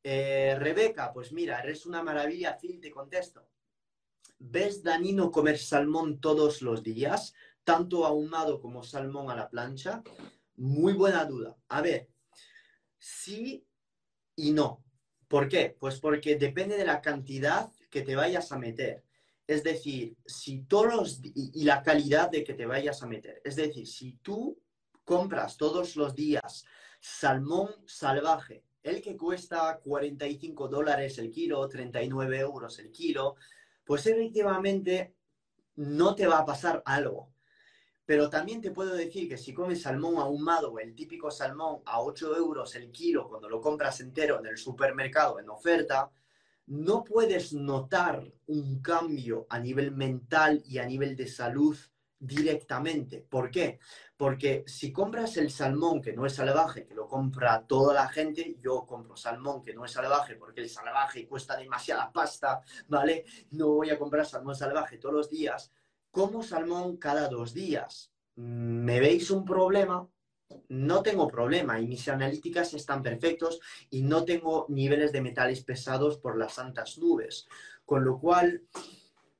[0.03, 3.47] Eh, Rebeca, pues mira, eres una maravilla, Phil, te contesto.
[4.39, 7.33] ¿Ves Danino comer salmón todos los días,
[7.63, 10.03] tanto ahumado como salmón a la plancha?
[10.55, 11.55] Muy buena duda.
[11.69, 12.09] A ver,
[12.97, 13.65] sí
[14.35, 14.83] y no.
[15.27, 15.75] ¿Por qué?
[15.79, 19.03] Pues porque depende de la cantidad que te vayas a meter.
[19.47, 23.41] Es decir, si todos y la calidad de que te vayas a meter.
[23.43, 24.57] Es decir, si tú
[25.03, 26.65] compras todos los días
[26.99, 33.35] salmón salvaje el que cuesta 45 dólares el kilo, 39 euros el kilo,
[33.85, 35.15] pues efectivamente
[35.75, 37.32] no te va a pasar algo.
[38.05, 42.35] Pero también te puedo decir que si comes salmón ahumado, el típico salmón a 8
[42.35, 46.11] euros el kilo, cuando lo compras entero en el supermercado en oferta,
[46.67, 51.77] no puedes notar un cambio a nivel mental y a nivel de salud
[52.19, 53.25] directamente.
[53.29, 53.79] ¿Por qué?
[54.15, 58.57] Porque si compras el salmón que no es salvaje, que lo compra toda la gente,
[58.61, 63.25] yo compro salmón que no es salvaje porque el salvaje cuesta demasiada pasta, ¿vale?
[63.51, 65.71] No voy a comprar salmón salvaje todos los días.
[66.13, 68.11] Como salmón cada dos días.
[68.35, 70.07] ¿Me veis un problema?
[70.69, 73.59] No tengo problema y mis analíticas están perfectos
[73.89, 77.47] y no tengo niveles de metales pesados por las santas nubes.
[77.83, 78.61] Con lo cual,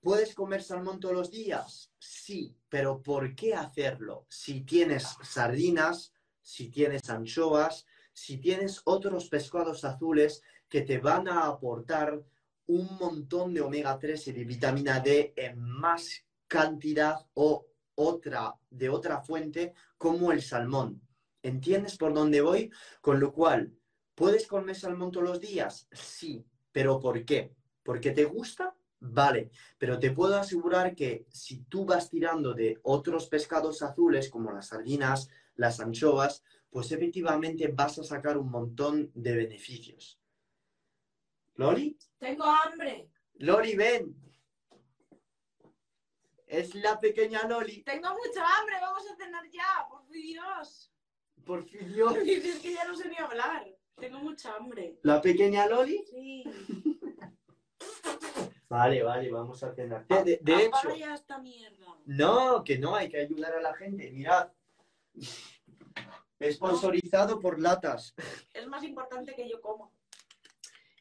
[0.01, 1.91] ¿puedes comer salmón todos los días?
[1.99, 4.25] Sí, pero ¿por qué hacerlo?
[4.27, 6.11] Si tienes sardinas,
[6.41, 12.19] si tienes anchoas, si tienes otros pescados azules que te van a aportar
[12.65, 18.87] un montón de omega 3 y de vitamina D en más cantidad o otra de
[18.87, 21.01] otra fuente como el salmón.
[21.41, 22.71] ¿Entiendes por dónde voy?
[23.01, 23.73] Con lo cual,
[24.13, 25.87] ¿puedes comer salmón todos los días?
[25.91, 27.55] Sí, pero ¿por qué?
[27.81, 28.75] ¿Porque te gusta?
[28.99, 29.49] Vale,
[29.79, 34.67] pero te puedo asegurar que si tú vas tirando de otros pescados azules como las
[34.67, 40.19] sardinas, las anchoas, pues efectivamente vas a sacar un montón de beneficios.
[41.55, 41.97] ¿Loli?
[42.19, 43.09] Tengo hambre.
[43.39, 44.22] Loli, ven.
[46.53, 47.81] Es la pequeña Loli.
[47.83, 48.75] Tengo mucha hambre.
[48.79, 49.87] Vamos a cenar ya.
[49.89, 50.91] Por Dios.
[51.43, 52.15] Por fin, Dios.
[52.25, 53.65] Es que ya no sé ni hablar.
[53.95, 54.99] Tengo mucha hambre.
[55.01, 56.03] ¿La pequeña Loli?
[56.09, 56.43] Sí.
[58.69, 60.07] Vale, vale, vamos a cenar.
[60.07, 61.95] De, de- de hecho, Apaga ya esta mierda.
[62.05, 64.09] no, que no, hay que ayudar a la gente.
[64.11, 64.49] Mirad.
[66.51, 68.15] Sponsorizado por latas.
[68.51, 69.91] Es más importante que yo coma.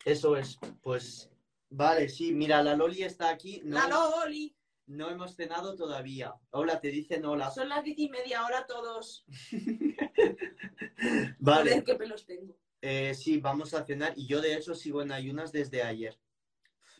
[0.05, 0.59] Eso es.
[0.83, 1.31] Pues,
[1.71, 3.63] vale, sí, mira, la Loli está aquí.
[3.65, 4.55] No, La Loli.
[4.93, 6.35] No hemos cenado todavía.
[6.51, 7.51] Hola, te dicen hola.
[7.51, 9.25] Son las diez y media ahora todos.
[11.39, 12.57] Vale, Joder, qué pelos tengo.
[12.81, 14.13] eh, sí, vamos a cenar.
[14.17, 16.19] Y yo, de hecho, sigo en ayunas desde ayer.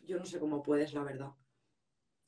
[0.05, 1.31] Yo no sé cómo puedes, la verdad.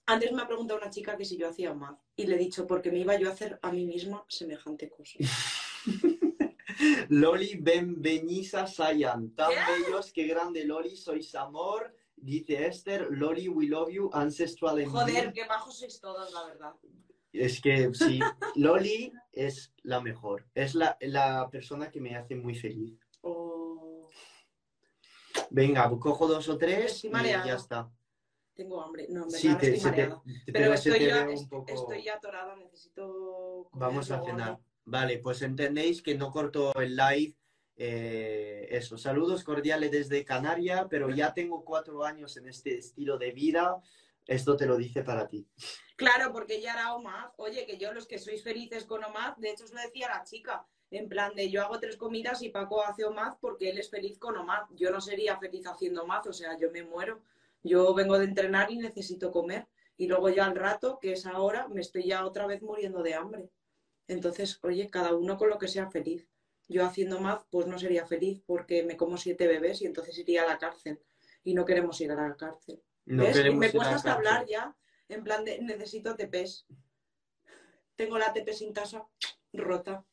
[0.08, 2.00] Antes me ha preguntado una chica que si yo hacía math.
[2.16, 5.18] Y le he dicho, porque me iba yo a hacer a mí misma semejante cosa.
[7.10, 9.34] Loli Benvenisa Sayan.
[9.36, 9.84] Tan ¿Qué?
[9.84, 11.94] bellos, qué grande Loli, sois amor.
[12.18, 16.74] Dice Esther, Loli, we love you, ancestral and Joder, qué bajos sois todos, la verdad.
[17.32, 18.20] Es que sí,
[18.56, 20.46] Loli es la mejor.
[20.56, 22.98] Es la, la persona que me hace muy feliz.
[23.22, 24.10] Oh,
[25.52, 27.92] Venga, cojo dos o tres y ya está.
[28.54, 29.08] tengo hambre.
[29.10, 30.08] No, en verdad Sí, te, estoy te-
[30.46, 31.74] te- Pero estoy ya, un poco...
[31.74, 33.70] estoy ya atorada, necesito...
[33.74, 34.60] Vamos a cenar.
[34.86, 37.36] Vale, pues entendéis que no corto el live.
[37.78, 43.32] Eh, eso, saludos cordiales desde Canaria, pero ya tengo cuatro años en este estilo de
[43.32, 43.82] vida.
[44.26, 45.48] Esto te lo dice para ti.
[45.96, 47.32] Claro, porque ya era OMAD.
[47.38, 50.24] Oye, que yo los que sois felices con OMAD, de hecho os lo decía la
[50.24, 53.90] chica, en plan de yo hago tres comidas y Paco hace OMAD porque él es
[53.90, 54.70] feliz con OMAD.
[54.72, 57.22] Yo no sería feliz haciendo OMAD, o sea, yo me muero.
[57.64, 59.68] Yo vengo de entrenar y necesito comer.
[59.98, 63.16] Y luego ya al rato, que es ahora, me estoy ya otra vez muriendo de
[63.16, 63.50] hambre.
[64.08, 66.28] Entonces, oye, cada uno con lo que sea feliz.
[66.68, 70.44] Yo haciendo MAD, pues no sería feliz porque me como siete bebés y entonces iría
[70.44, 71.00] a la cárcel.
[71.44, 72.82] Y no queremos ir a la cárcel.
[73.06, 73.38] No ¿Ves?
[73.38, 74.76] queremos me cuesta hasta hablar ya,
[75.10, 76.66] en plan de necesito ATPs.
[77.96, 79.06] Tengo la ATP sin tasa
[79.54, 80.04] rota.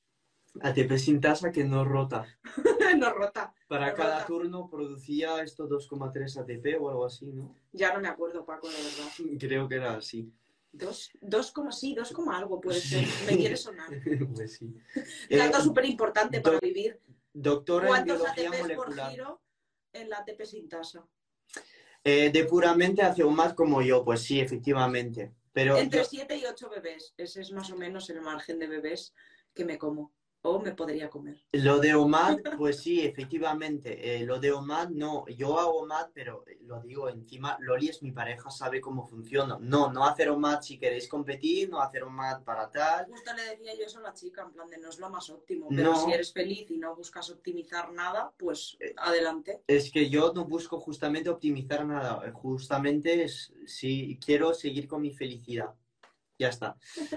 [0.61, 2.27] ATP sin tasa que no rota.
[2.99, 3.55] no rota.
[3.67, 4.27] Para No cada rota.
[4.27, 7.57] turno producía esto 2,3 ATP o algo así, ¿no?
[7.73, 9.39] Ya no me acuerdo, Paco, de verdad.
[9.41, 10.31] Creo que era así.
[10.73, 13.07] Dos, dos coma sí, dos coma algo puede ser.
[13.27, 13.89] Me quiere sonar.
[14.35, 14.75] pues sí.
[15.29, 16.99] Dato Eh, súper importante para vivir.
[17.33, 19.43] doctora en ¿Cuántos biología ATPs por giro
[19.93, 21.07] en la ATP sin tasa?
[22.05, 25.33] Eh, de puramente hace un más como yo, pues sí, efectivamente.
[25.53, 27.13] Pero Entre yo- 7 y 8 bebés.
[27.19, 29.13] Ese es más o menos el margen de bebés
[29.55, 30.13] que me como.
[30.45, 31.41] O me podría comer.
[31.53, 34.17] lo de OMAD, pues sí, efectivamente.
[34.17, 35.25] Eh, lo de OMAD, no.
[35.29, 39.57] Yo hago OMAD, pero eh, lo digo encima, Loli es mi pareja, sabe cómo funciona.
[39.61, 43.07] No, no hacer OMAD si queréis competir, no hacer OMAD para tal.
[43.07, 45.31] Justo le decía yo eso a la chica, en plan de no es lo más
[45.31, 45.69] óptimo.
[45.71, 46.05] Pero No.
[46.05, 49.63] si eres feliz y no buscas optimizar nada, pues adelante.
[49.69, 55.03] Es que yo no busco justamente optimizar nada, eh, justamente es, si quiero seguir con
[55.03, 55.73] mi felicidad.
[56.43, 56.77] Ya está.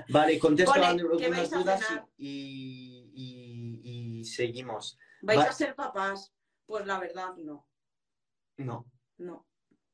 [0.09, 1.81] Vale, contesto Vale, a ¿qué algunas dudas
[2.15, 4.99] y, y- y seguimos.
[5.23, 6.31] ¿Vais Va- a ser papás?
[6.67, 7.67] Pues la verdad, no.
[8.57, 8.85] No,
[9.17, 9.47] No.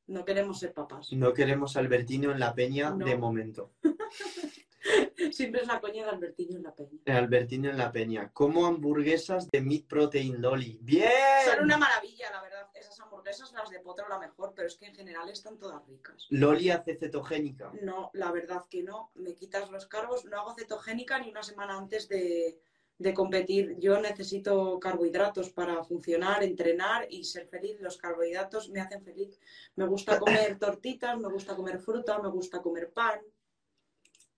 [0.06, 1.10] No queremos ser papás.
[1.12, 3.06] no queremos Albertino en la peña No.
[3.06, 3.72] de momento.
[5.32, 7.00] Siempre es la coña de Albertino en la peña.
[7.06, 8.30] Albertino en la peña.
[8.32, 10.78] Como hamburguesas de Meat Protein Loli.
[10.82, 11.10] ¡Bien!
[11.44, 12.68] Son una maravilla, la verdad.
[12.74, 16.26] Esas hamburguesas, las de potro, la mejor, pero es que en general están todas ricas.
[16.30, 17.72] Loli hace cetogénica.
[17.82, 19.10] No, la verdad que no.
[19.14, 22.58] Me quitas los carbos, no hago cetogénica ni una semana antes de,
[22.98, 23.76] de competir.
[23.78, 27.80] Yo necesito carbohidratos para funcionar, entrenar y ser feliz.
[27.80, 29.38] Los carbohidratos me hacen feliz.
[29.76, 33.20] Me gusta comer tortitas, me gusta comer fruta, me gusta comer pan.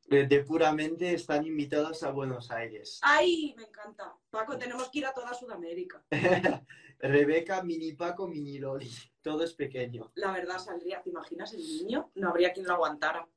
[0.07, 2.99] De, de puramente están invitados a Buenos Aires.
[3.03, 3.55] ¡Ay!
[3.57, 4.15] Me encanta.
[4.31, 6.05] Paco, tenemos que ir a toda Sudamérica.
[6.99, 8.91] Rebeca, mini Paco, mini Loli.
[9.23, 10.13] Todo es pequeño.
[10.15, 12.11] La verdad saldría, ¿te imaginas el niño?
[12.15, 13.27] No habría quien lo aguantara.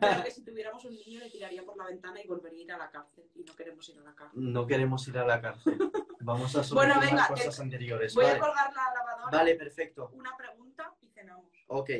[0.00, 2.72] Pero que si tuviéramos un niño le tiraría por la ventana y volvería a ir
[2.72, 3.24] a la cárcel.
[3.34, 4.52] Y no queremos ir a la cárcel.
[4.52, 5.78] No queremos ir a la cárcel.
[6.20, 8.14] Vamos a Bueno, solucionar venga, cosas eh, anteriores.
[8.14, 8.36] Voy Vale.
[8.36, 9.38] a colgar la lavadora.
[9.38, 10.10] Vale, perfecto.
[10.14, 11.50] Una pregunta y cenamos.
[11.68, 11.90] Ok.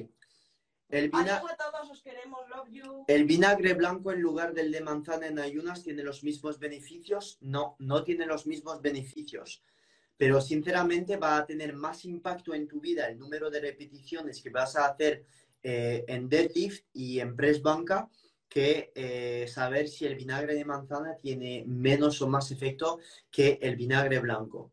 [0.88, 3.04] El, vina- Adiós a todos, os queremos, love you.
[3.08, 7.38] ¿El vinagre blanco en lugar del de manzana en ayunas tiene los mismos beneficios?
[7.40, 9.62] No, no tiene los mismos beneficios.
[10.16, 14.50] Pero sinceramente va a tener más impacto en tu vida el número de repeticiones que
[14.50, 15.26] vas a hacer
[15.62, 18.08] eh, en deadlift y en press banca
[18.48, 23.74] que eh, saber si el vinagre de manzana tiene menos o más efecto que el
[23.76, 24.70] vinagre blanco.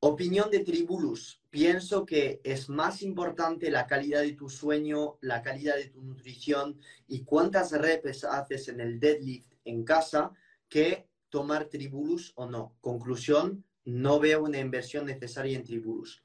[0.00, 1.40] Opinión de Tribulus.
[1.48, 6.78] Pienso que es más importante la calidad de tu sueño, la calidad de tu nutrición
[7.08, 10.32] y cuántas reps haces en el deadlift en casa
[10.68, 12.76] que tomar Tribulus o no.
[12.80, 16.22] Conclusión, no veo una inversión necesaria en Tribulus.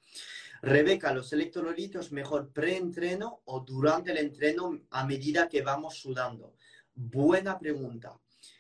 [0.62, 6.56] Rebeca, ¿los electrolitos mejor pre-entreno o durante el entreno a medida que vamos sudando?
[6.94, 8.20] Buena pregunta.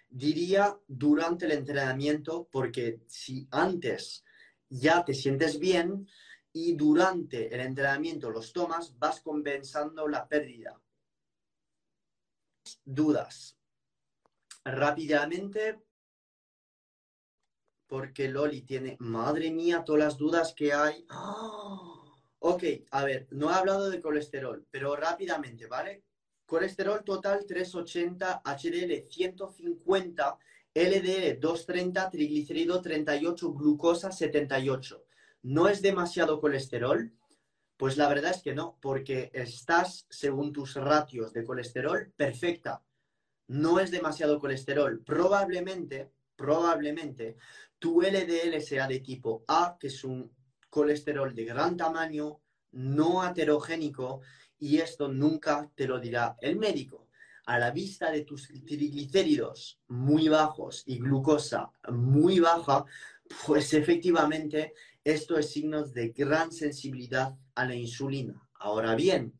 [0.09, 4.23] Diría durante el entrenamiento porque si antes
[4.71, 6.07] ya te sientes bien
[6.53, 10.81] y durante el entrenamiento los tomas, vas compensando la pérdida.
[12.83, 13.57] Dudas.
[14.63, 15.81] Rápidamente,
[17.87, 21.05] porque Loli tiene, madre mía, todas las dudas que hay.
[21.09, 22.01] ¡Ah!
[22.39, 26.03] Ok, a ver, no he hablado de colesterol, pero rápidamente, ¿vale?
[26.45, 30.39] Colesterol total 380, HDL 150,
[30.73, 35.03] LDL 230, triglicérido 38, glucosa 78.
[35.43, 37.11] ¿No es demasiado colesterol?
[37.75, 42.81] Pues la verdad es que no, porque estás, según tus ratios de colesterol, perfecta.
[43.47, 45.03] No es demasiado colesterol.
[45.03, 47.35] Probablemente, probablemente,
[47.77, 50.31] tu LDL sea de tipo A, que es un
[50.69, 52.39] colesterol de gran tamaño,
[52.71, 54.21] no aterogénico,
[54.57, 57.09] y esto nunca te lo dirá el médico.
[57.45, 62.85] A la vista de tus triglicéridos muy bajos y glucosa muy baja,
[63.45, 64.73] pues efectivamente
[65.03, 68.47] esto es signo de gran sensibilidad a la insulina.
[68.55, 69.33] Ahora bien,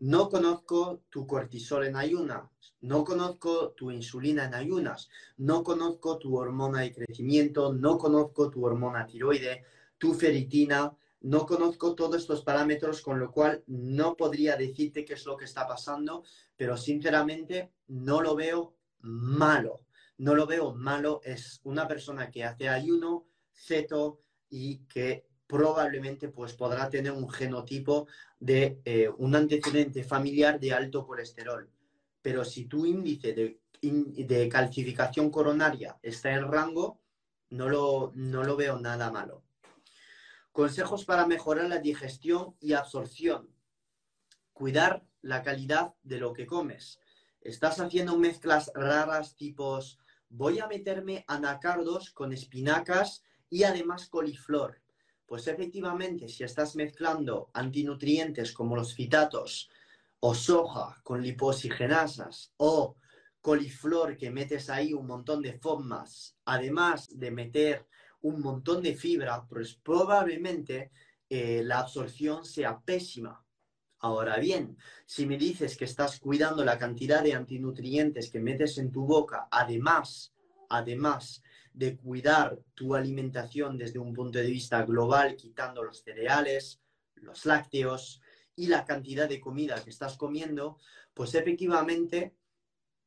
[0.00, 2.42] no conozco tu cortisol en ayunas,
[2.80, 5.08] no conozco tu insulina en ayunas,
[5.38, 9.64] no conozco tu hormona de crecimiento, no conozco tu hormona tiroide,
[9.98, 15.26] tu feritina, no conozco todos estos parámetros, con lo cual no podría decirte qué es
[15.26, 16.24] lo que está pasando,
[16.56, 19.82] pero sinceramente no lo veo malo.
[20.18, 26.54] No lo veo malo, es una persona que hace ayuno, ceto y que probablemente pues
[26.54, 28.06] podrá tener un genotipo
[28.38, 31.68] de eh, un antecedente familiar de alto colesterol.
[32.20, 37.00] Pero si tu índice de, de calcificación coronaria está en rango,
[37.50, 39.42] no lo, no lo veo nada malo.
[40.58, 43.48] Consejos para mejorar la digestión y absorción.
[44.52, 46.98] Cuidar la calidad de lo que comes.
[47.40, 54.82] Estás haciendo mezclas raras tipos voy a meterme anacardos con espinacas y además coliflor.
[55.26, 59.70] Pues efectivamente, si estás mezclando antinutrientes como los fitatos
[60.18, 62.96] o soja con lipoxigenasas o
[63.40, 67.86] coliflor que metes ahí un montón de FODMAS, además de meter
[68.22, 70.90] un montón de fibra, pues probablemente
[71.28, 73.44] eh, la absorción sea pésima.
[74.00, 78.92] Ahora bien, si me dices que estás cuidando la cantidad de antinutrientes que metes en
[78.92, 80.32] tu boca, además,
[80.68, 81.42] además
[81.72, 86.80] de cuidar tu alimentación desde un punto de vista global, quitando los cereales,
[87.14, 88.20] los lácteos
[88.54, 90.78] y la cantidad de comida que estás comiendo,
[91.14, 92.34] pues efectivamente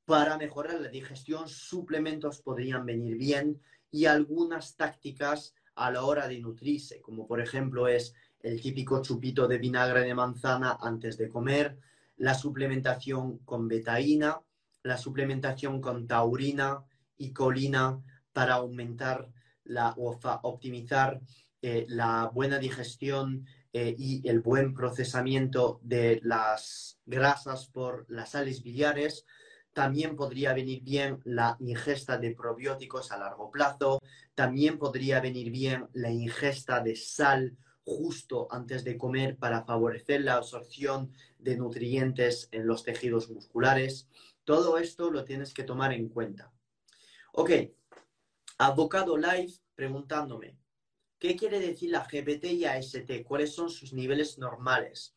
[0.06, 6.40] para mejorar la digestión suplementos podrían venir bien y algunas tácticas a la hora de
[6.40, 11.78] nutrirse, como por ejemplo es el típico chupito de vinagre de manzana antes de comer,
[12.18, 14.42] la suplementación con betaína,
[14.84, 16.84] la suplementación con taurina
[17.18, 18.02] y colina
[18.34, 19.32] para aumentar
[19.64, 21.22] la, o optimizar
[21.62, 28.64] eh, la buena digestión eh, y el buen procesamiento de las grasas por las sales
[28.64, 29.26] biliares.
[29.74, 34.00] También podría venir bien la ingesta de probióticos a largo plazo.
[34.36, 40.36] También podría venir bien la ingesta de sal justo antes de comer para favorecer la
[40.36, 44.08] absorción de nutrientes en los tejidos musculares.
[44.44, 46.52] Todo esto lo tienes que tomar en cuenta.
[47.34, 47.52] Ok,
[48.58, 50.58] Avocado Live preguntándome,
[51.18, 53.24] ¿qué quiere decir la GPT y AST?
[53.26, 55.16] ¿Cuáles son sus niveles normales?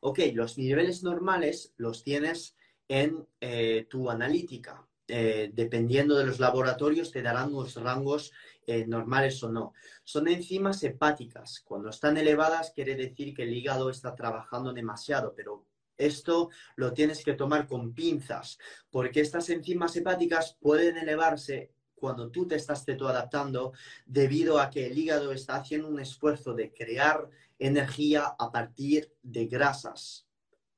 [0.00, 2.56] Ok, los niveles normales los tienes
[2.92, 4.86] en eh, tu analítica.
[5.08, 8.32] Eh, dependiendo de los laboratorios, te darán unos rangos
[8.66, 9.72] eh, normales o no.
[10.04, 11.60] Son enzimas hepáticas.
[11.64, 15.64] Cuando están elevadas, quiere decir que el hígado está trabajando demasiado, pero
[15.96, 18.58] esto lo tienes que tomar con pinzas,
[18.90, 23.72] porque estas enzimas hepáticas pueden elevarse cuando tú te estás adaptando
[24.04, 29.46] debido a que el hígado está haciendo un esfuerzo de crear energía a partir de
[29.46, 30.26] grasas.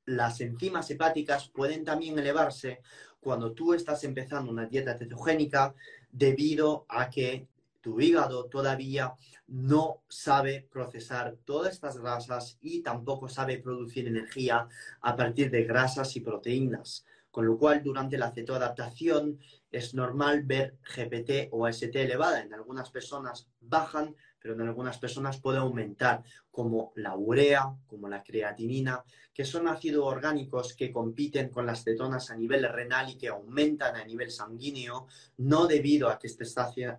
[0.07, 2.81] Las enzimas hepáticas pueden también elevarse
[3.21, 5.75] cuando tú estás empezando una dieta cetogénica
[6.11, 7.49] debido a que
[7.81, 9.15] tu hígado todavía
[9.47, 14.69] no sabe procesar todas estas grasas y tampoco sabe producir energía
[15.01, 17.05] a partir de grasas y proteínas.
[17.31, 19.41] Con lo cual, durante la cetoadaptación
[19.71, 22.41] es normal ver GPT o AST elevada.
[22.41, 28.23] En algunas personas bajan, pero en algunas personas puede aumentar, como la urea, como la
[28.23, 33.29] creatinina, que son ácidos orgánicos que compiten con las cetonas a nivel renal y que
[33.29, 35.07] aumentan a nivel sanguíneo,
[35.39, 36.45] no debido a que esté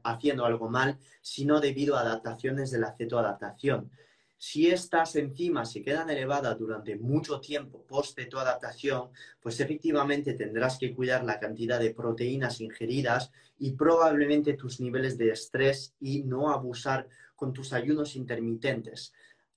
[0.03, 3.91] haciendo algo mal, sino debido a adaptaciones de la cetoadaptación.
[4.37, 10.95] Si estas enzimas se quedan elevadas durante mucho tiempo post adaptación, pues efectivamente tendrás que
[10.95, 17.07] cuidar la cantidad de proteínas ingeridas y probablemente tus niveles de estrés y no abusar
[17.35, 19.13] con tus ayunos intermitentes.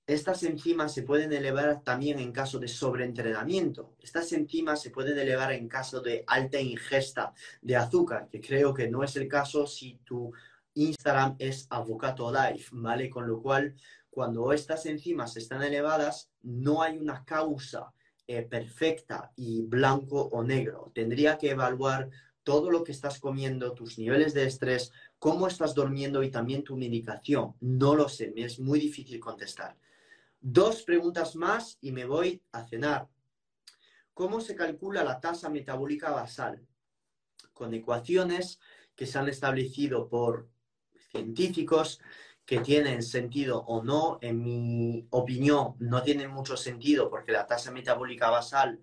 [0.07, 3.95] Estas enzimas se pueden elevar también en caso de sobreentrenamiento.
[4.01, 8.89] Estas enzimas se pueden elevar en caso de alta ingesta de azúcar, que creo que
[8.89, 10.33] no es el caso si tu
[10.73, 13.11] Instagram es Avocado Life, ¿vale?
[13.11, 13.75] Con lo cual,
[14.09, 17.93] cuando estas enzimas están elevadas, no hay una causa
[18.27, 20.91] eh, perfecta y blanco o negro.
[20.95, 22.09] Tendría que evaluar
[22.45, 26.77] todo lo que estás comiendo, tus niveles de estrés, cómo estás durmiendo y también tu
[26.77, 27.55] medicación.
[27.61, 29.77] No lo sé, me es muy difícil contestar.
[30.41, 33.09] Dos preguntas más y me voy a cenar.
[34.15, 36.67] ¿Cómo se calcula la tasa metabólica basal?
[37.53, 38.61] Con ecuaciones
[38.95, 40.49] que se han establecido por
[41.11, 42.01] científicos
[42.45, 47.71] que tienen sentido o no, en mi opinión, no tienen mucho sentido porque la tasa
[47.71, 48.81] metabólica basal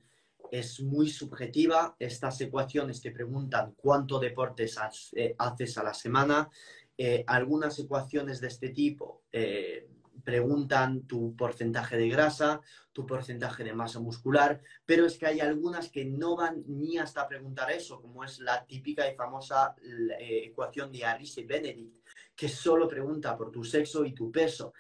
[0.52, 1.96] es muy subjetiva.
[2.00, 4.78] Estas ecuaciones te preguntan cuánto deportes
[5.16, 6.50] eh, haces a la semana.
[6.98, 9.88] Eh, algunas ecuaciones de este tipo eh,
[10.24, 12.62] preguntan tu porcentaje de grasa,
[12.94, 17.28] tu porcentaje de masa muscular, pero es que hay algunas que no van ni hasta
[17.28, 19.76] preguntar eso, como es la típica y famosa
[20.20, 21.98] ecuación de Arisi-Benedict,
[22.36, 24.74] que solo pregunta por tu sexo y tu peso,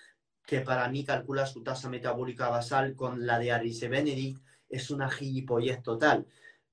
[0.45, 4.44] que para mí calcula su tasa metabólica basal con la de Arise Benedict,
[4.75, 6.25] es una gilipollez total.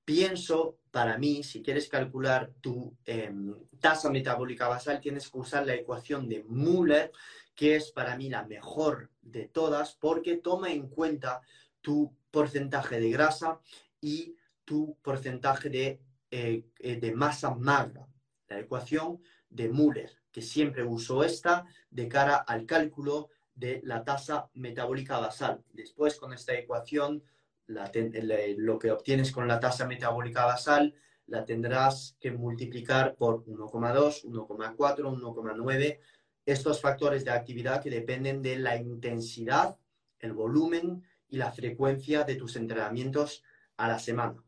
[0.05, 5.75] Pienso, para mí, si quieres calcular tu em, tasa metabólica basal, tienes que usar la
[5.75, 7.11] ecuación de Müller,
[7.55, 11.41] que es para mí la mejor de todas, porque toma en cuenta
[11.81, 13.59] tu porcentaje de grasa
[14.01, 14.35] y
[14.65, 15.99] tu porcentaje de,
[16.31, 18.07] eh, eh, de masa magra.
[18.49, 24.49] La ecuación de Müller que siempre uso esta de cara al cálculo de la tasa
[24.55, 25.63] metabólica basal.
[25.71, 27.23] Después, con esta ecuación,
[27.67, 30.93] lo que obtienes con la tasa metabólica basal
[31.27, 35.99] la tendrás que multiplicar por 1,2, 1,4, 1,9.
[36.45, 39.77] Estos factores de actividad que dependen de la intensidad,
[40.19, 43.43] el volumen y la frecuencia de tus entrenamientos
[43.77, 44.43] a la semana.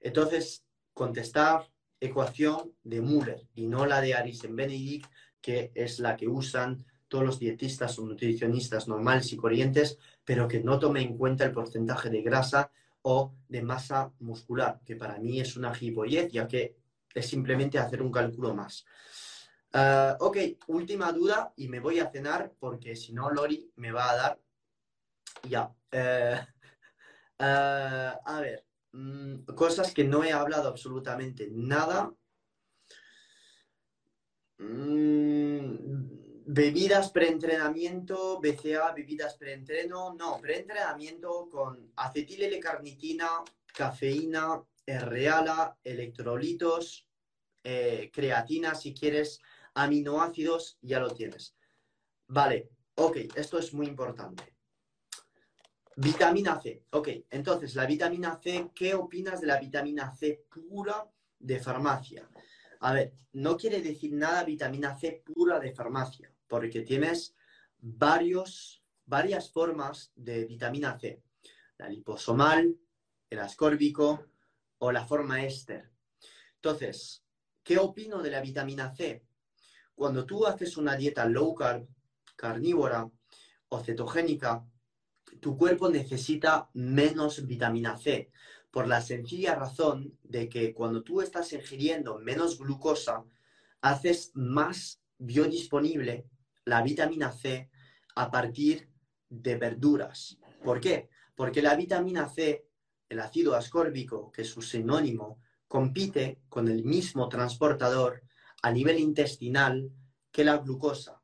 [0.00, 5.06] Entonces, contestar ecuación de Müller y no la de Arisen-Benedict,
[5.40, 10.62] que es la que usan todos los dietistas o nutricionistas normales y corrientes, pero que
[10.62, 12.70] no tome en cuenta el porcentaje de grasa
[13.02, 16.76] o de masa muscular, que para mí es una gipollez, ya que
[17.14, 18.84] es simplemente hacer un cálculo más.
[19.72, 24.10] Ah, ok, última duda y me voy a cenar porque si no Lori me va
[24.10, 24.40] a dar.
[25.48, 25.72] Ya.
[25.90, 26.38] Eh,
[27.38, 28.66] ah, a ver,
[28.96, 32.14] Mm, cosas que no he hablado absolutamente nada.
[34.58, 36.15] Mm,
[36.46, 40.14] bebidas preentrenamiento, BCA, bebidas preentreno.
[40.14, 43.42] No, preentrenamiento con acetil L-carnitina,
[43.74, 47.08] cafeína, reala, electrolitos,
[47.64, 49.40] eh, creatina, si quieres,
[49.74, 51.56] aminoácidos, ya lo tienes.
[52.28, 54.54] Vale, ok, esto es muy importante.
[55.96, 56.84] Vitamina C.
[56.90, 62.28] Ok, entonces la vitamina C, ¿qué opinas de la vitamina C pura de farmacia?
[62.80, 67.34] A ver, no quiere decir nada vitamina C pura de farmacia, porque tienes
[67.78, 71.22] varios, varias formas de vitamina C.
[71.78, 72.76] La liposomal,
[73.30, 74.26] el ascórbico
[74.78, 75.90] o la forma éster.
[76.56, 77.24] Entonces,
[77.62, 79.24] ¿qué opino de la vitamina C?
[79.94, 81.86] Cuando tú haces una dieta low carb,
[82.36, 83.10] carnívora
[83.68, 84.64] o cetogénica,
[85.40, 88.30] tu cuerpo necesita menos vitamina C,
[88.70, 93.24] por la sencilla razón de que cuando tú estás ingiriendo menos glucosa,
[93.80, 96.26] haces más biodisponible
[96.66, 97.70] la vitamina C
[98.16, 98.90] a partir
[99.28, 100.38] de verduras.
[100.62, 101.08] ¿Por qué?
[101.34, 102.66] Porque la vitamina C,
[103.08, 108.22] el ácido ascórbico, que es su sinónimo, compite con el mismo transportador
[108.62, 109.90] a nivel intestinal
[110.32, 111.22] que la glucosa.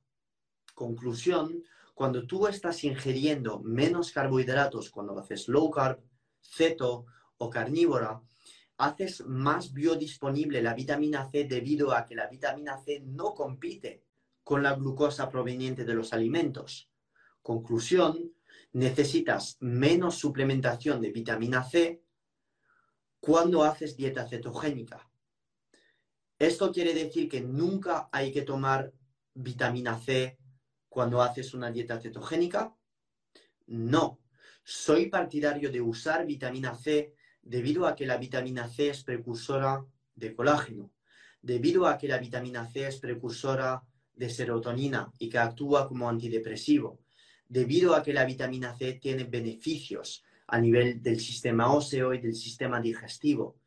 [0.75, 1.65] Conclusión,
[1.95, 6.01] cuando tú estás ingiriendo menos carbohidratos, cuando haces low carb,
[6.41, 7.07] ceto
[7.39, 8.23] o carnívora,
[8.77, 14.05] haces más biodisponible la vitamina C debido a que la vitamina C no compite
[14.45, 16.91] con la glucosa proveniente de los alimentos.
[17.43, 18.33] Conclusión,
[18.73, 22.03] necesitas menos suplementación de vitamina C
[23.21, 25.09] cuando haces dieta cetogénica.
[26.39, 28.93] Esto quiere decir que nunca hay que tomar
[29.35, 30.39] vitamina C
[30.89, 32.75] cuando haces una dieta cetogénica?
[33.67, 34.21] No.
[34.65, 39.85] Soy partidario de usar vitamina C debido a que la vitamina C es precursora
[40.15, 40.93] de colágeno,
[41.41, 43.83] debido a que la vitamina C es precursora
[44.15, 47.01] de serotonina y que actúa como antidepresivo,
[47.49, 52.35] debido a que la vitamina C tiene beneficios a nivel del sistema óseo y del
[52.35, 53.59] sistema digestivo.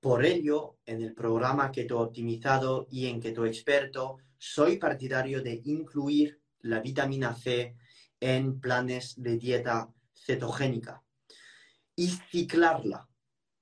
[0.00, 6.40] Por ello, en el programa Keto Optimizado y en Keto Experto, soy partidario de incluir
[6.60, 7.76] la vitamina C
[8.20, 11.02] en planes de dieta cetogénica
[11.96, 13.08] y ciclarla.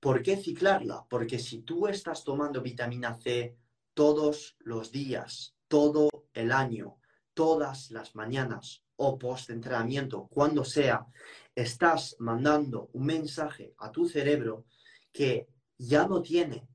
[0.00, 1.06] ¿Por qué ciclarla?
[1.08, 3.56] Porque si tú estás tomando vitamina C
[3.94, 6.98] todos los días, todo el año,
[7.32, 11.06] todas las mañanas o post entrenamiento, cuando sea,
[11.54, 14.66] estás mandando un mensaje a tu cerebro
[15.10, 15.48] que
[15.78, 16.68] ya no tiene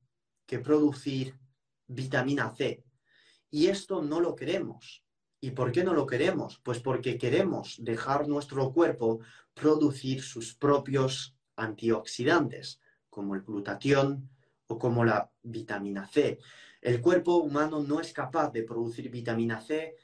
[0.47, 1.37] que producir
[1.85, 2.83] vitamina C.
[3.51, 5.03] Y esto no lo queremos.
[5.39, 6.59] ¿Y por qué no lo queremos?
[6.63, 9.19] Pues porque queremos dejar nuestro cuerpo
[9.53, 12.81] producir sus propios antioxidantes,
[13.11, 14.27] como el glutatión
[14.65, 16.39] o como la vitamina C.
[16.81, 19.95] El cuerpo humano no es capaz de producir vitamina C.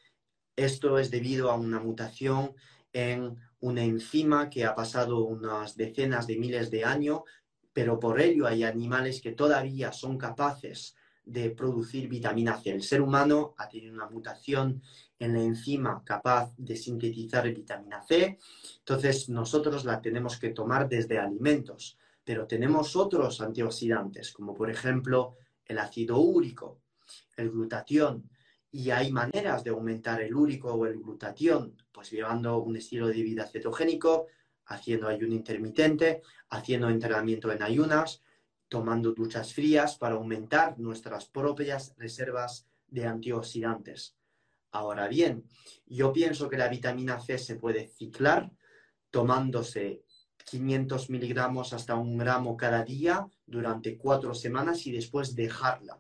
[0.56, 2.56] Esto es debido a una mutación
[2.92, 7.22] en una enzima que ha pasado unas decenas de miles de años,
[7.72, 10.96] pero por ello hay animales que todavía son capaces
[11.26, 12.72] de producir vitamina C.
[12.72, 14.82] El ser humano ha tenido una mutación
[15.18, 18.38] en la enzima capaz de sintetizar vitamina C,
[18.80, 25.38] entonces nosotros la tenemos que tomar desde alimentos, pero tenemos otros antioxidantes, como por ejemplo
[25.66, 26.82] el ácido úrico,
[27.38, 28.30] el glutatión,
[28.72, 33.22] y hay maneras de aumentar el úrico o el glutatión, pues llevando un estilo de
[33.22, 34.28] vida cetogénico,
[34.66, 38.24] haciendo ayuno intermitente, haciendo entrenamiento en ayunas,
[38.68, 44.16] tomando duchas frías para aumentar nuestras propias reservas de antioxidantes.
[44.72, 45.48] Ahora bien,
[45.86, 48.52] yo pienso que la vitamina C se puede ciclar
[49.12, 50.04] tomándose
[50.46, 56.00] 500 miligramos hasta un gramo cada día durante cuatro semanas y después dejarla.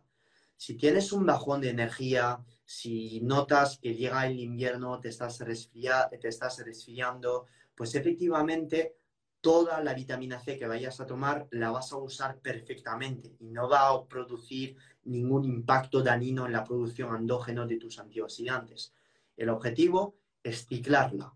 [0.57, 7.45] Si tienes un bajón de energía, si notas que llega el invierno, te estás, resfriando,
[7.75, 8.97] pues efectivamente
[9.41, 13.67] toda la vitamina C que vayas a tomar la vas a usar perfectamente y no
[13.67, 18.93] va a producir ningún impacto dañino en la producción endógeno de tus antioxidantes.
[19.35, 21.33] El objetivo es ciclarla.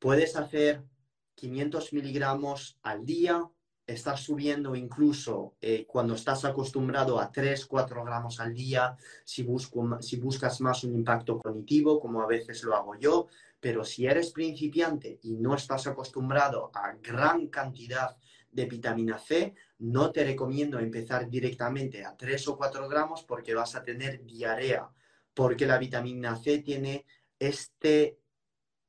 [0.00, 0.82] Puedes hacer
[1.34, 3.42] 500 miligramos al día,
[3.86, 9.46] estás subiendo incluso eh, cuando estás acostumbrado a 3, 4 gramos al día, si,
[10.00, 13.28] si buscas más un impacto cognitivo, como a veces lo hago yo,
[13.60, 18.16] pero si eres principiante y no estás acostumbrado a gran cantidad
[18.50, 23.74] de vitamina C, no te recomiendo empezar directamente a 3 o 4 gramos porque vas
[23.74, 24.88] a tener diarrea,
[25.34, 27.04] porque la vitamina C tiene
[27.38, 28.18] este,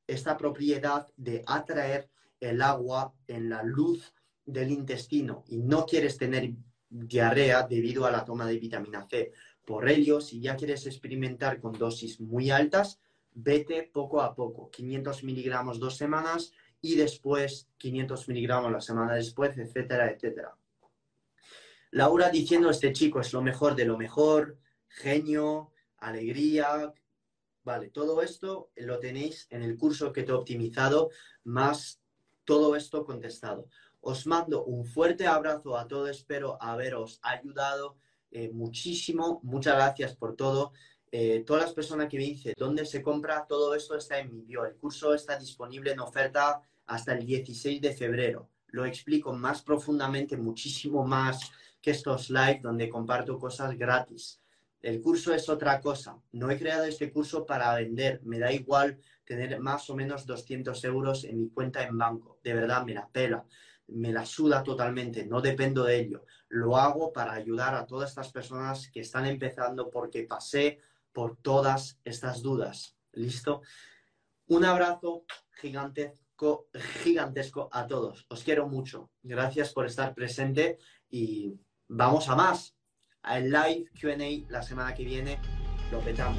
[0.06, 2.08] esta propiedad de atraer
[2.40, 4.14] el agua en la luz
[4.44, 6.52] del intestino y no quieres tener
[6.88, 9.32] diarrea debido a la toma de vitamina C.
[9.64, 13.00] Por ello, si ya quieres experimentar con dosis muy altas,
[13.32, 19.58] vete poco a poco, 500 miligramos dos semanas y después 500 miligramos la semana después,
[19.58, 20.56] etcétera, etcétera.
[21.90, 24.58] Laura diciendo, este chico es lo mejor de lo mejor,
[24.88, 26.92] genio, alegría.
[27.64, 31.10] Vale, todo esto lo tenéis en el curso que te he optimizado,
[31.44, 32.00] más
[32.46, 33.68] todo esto contestado.
[34.00, 37.98] Os mando un fuerte abrazo a todos, espero haberos ayudado
[38.30, 39.40] eh, muchísimo.
[39.42, 40.72] Muchas gracias por todo.
[41.10, 44.42] Eh, todas las personas que me dicen dónde se compra, todo esto está en mi
[44.42, 44.64] bio.
[44.64, 48.48] El curso está disponible en oferta hasta el 16 de febrero.
[48.68, 51.50] Lo explico más profundamente, muchísimo más
[51.80, 54.40] que estos live donde comparto cosas gratis.
[54.86, 56.16] El curso es otra cosa.
[56.30, 58.20] No he creado este curso para vender.
[58.22, 62.38] Me da igual tener más o menos 200 euros en mi cuenta en banco.
[62.44, 63.44] De verdad, me la pela.
[63.88, 65.26] Me la suda totalmente.
[65.26, 66.24] No dependo de ello.
[66.50, 70.78] Lo hago para ayudar a todas estas personas que están empezando porque pasé
[71.12, 72.96] por todas estas dudas.
[73.10, 73.62] ¿Listo?
[74.46, 76.68] Un abrazo gigantesco,
[77.02, 78.24] gigantesco a todos.
[78.28, 79.10] Os quiero mucho.
[79.24, 80.78] Gracias por estar presente
[81.10, 81.58] y
[81.88, 82.75] vamos a más
[83.26, 85.38] al live QA la semana que viene.
[85.92, 86.38] Lo petamos.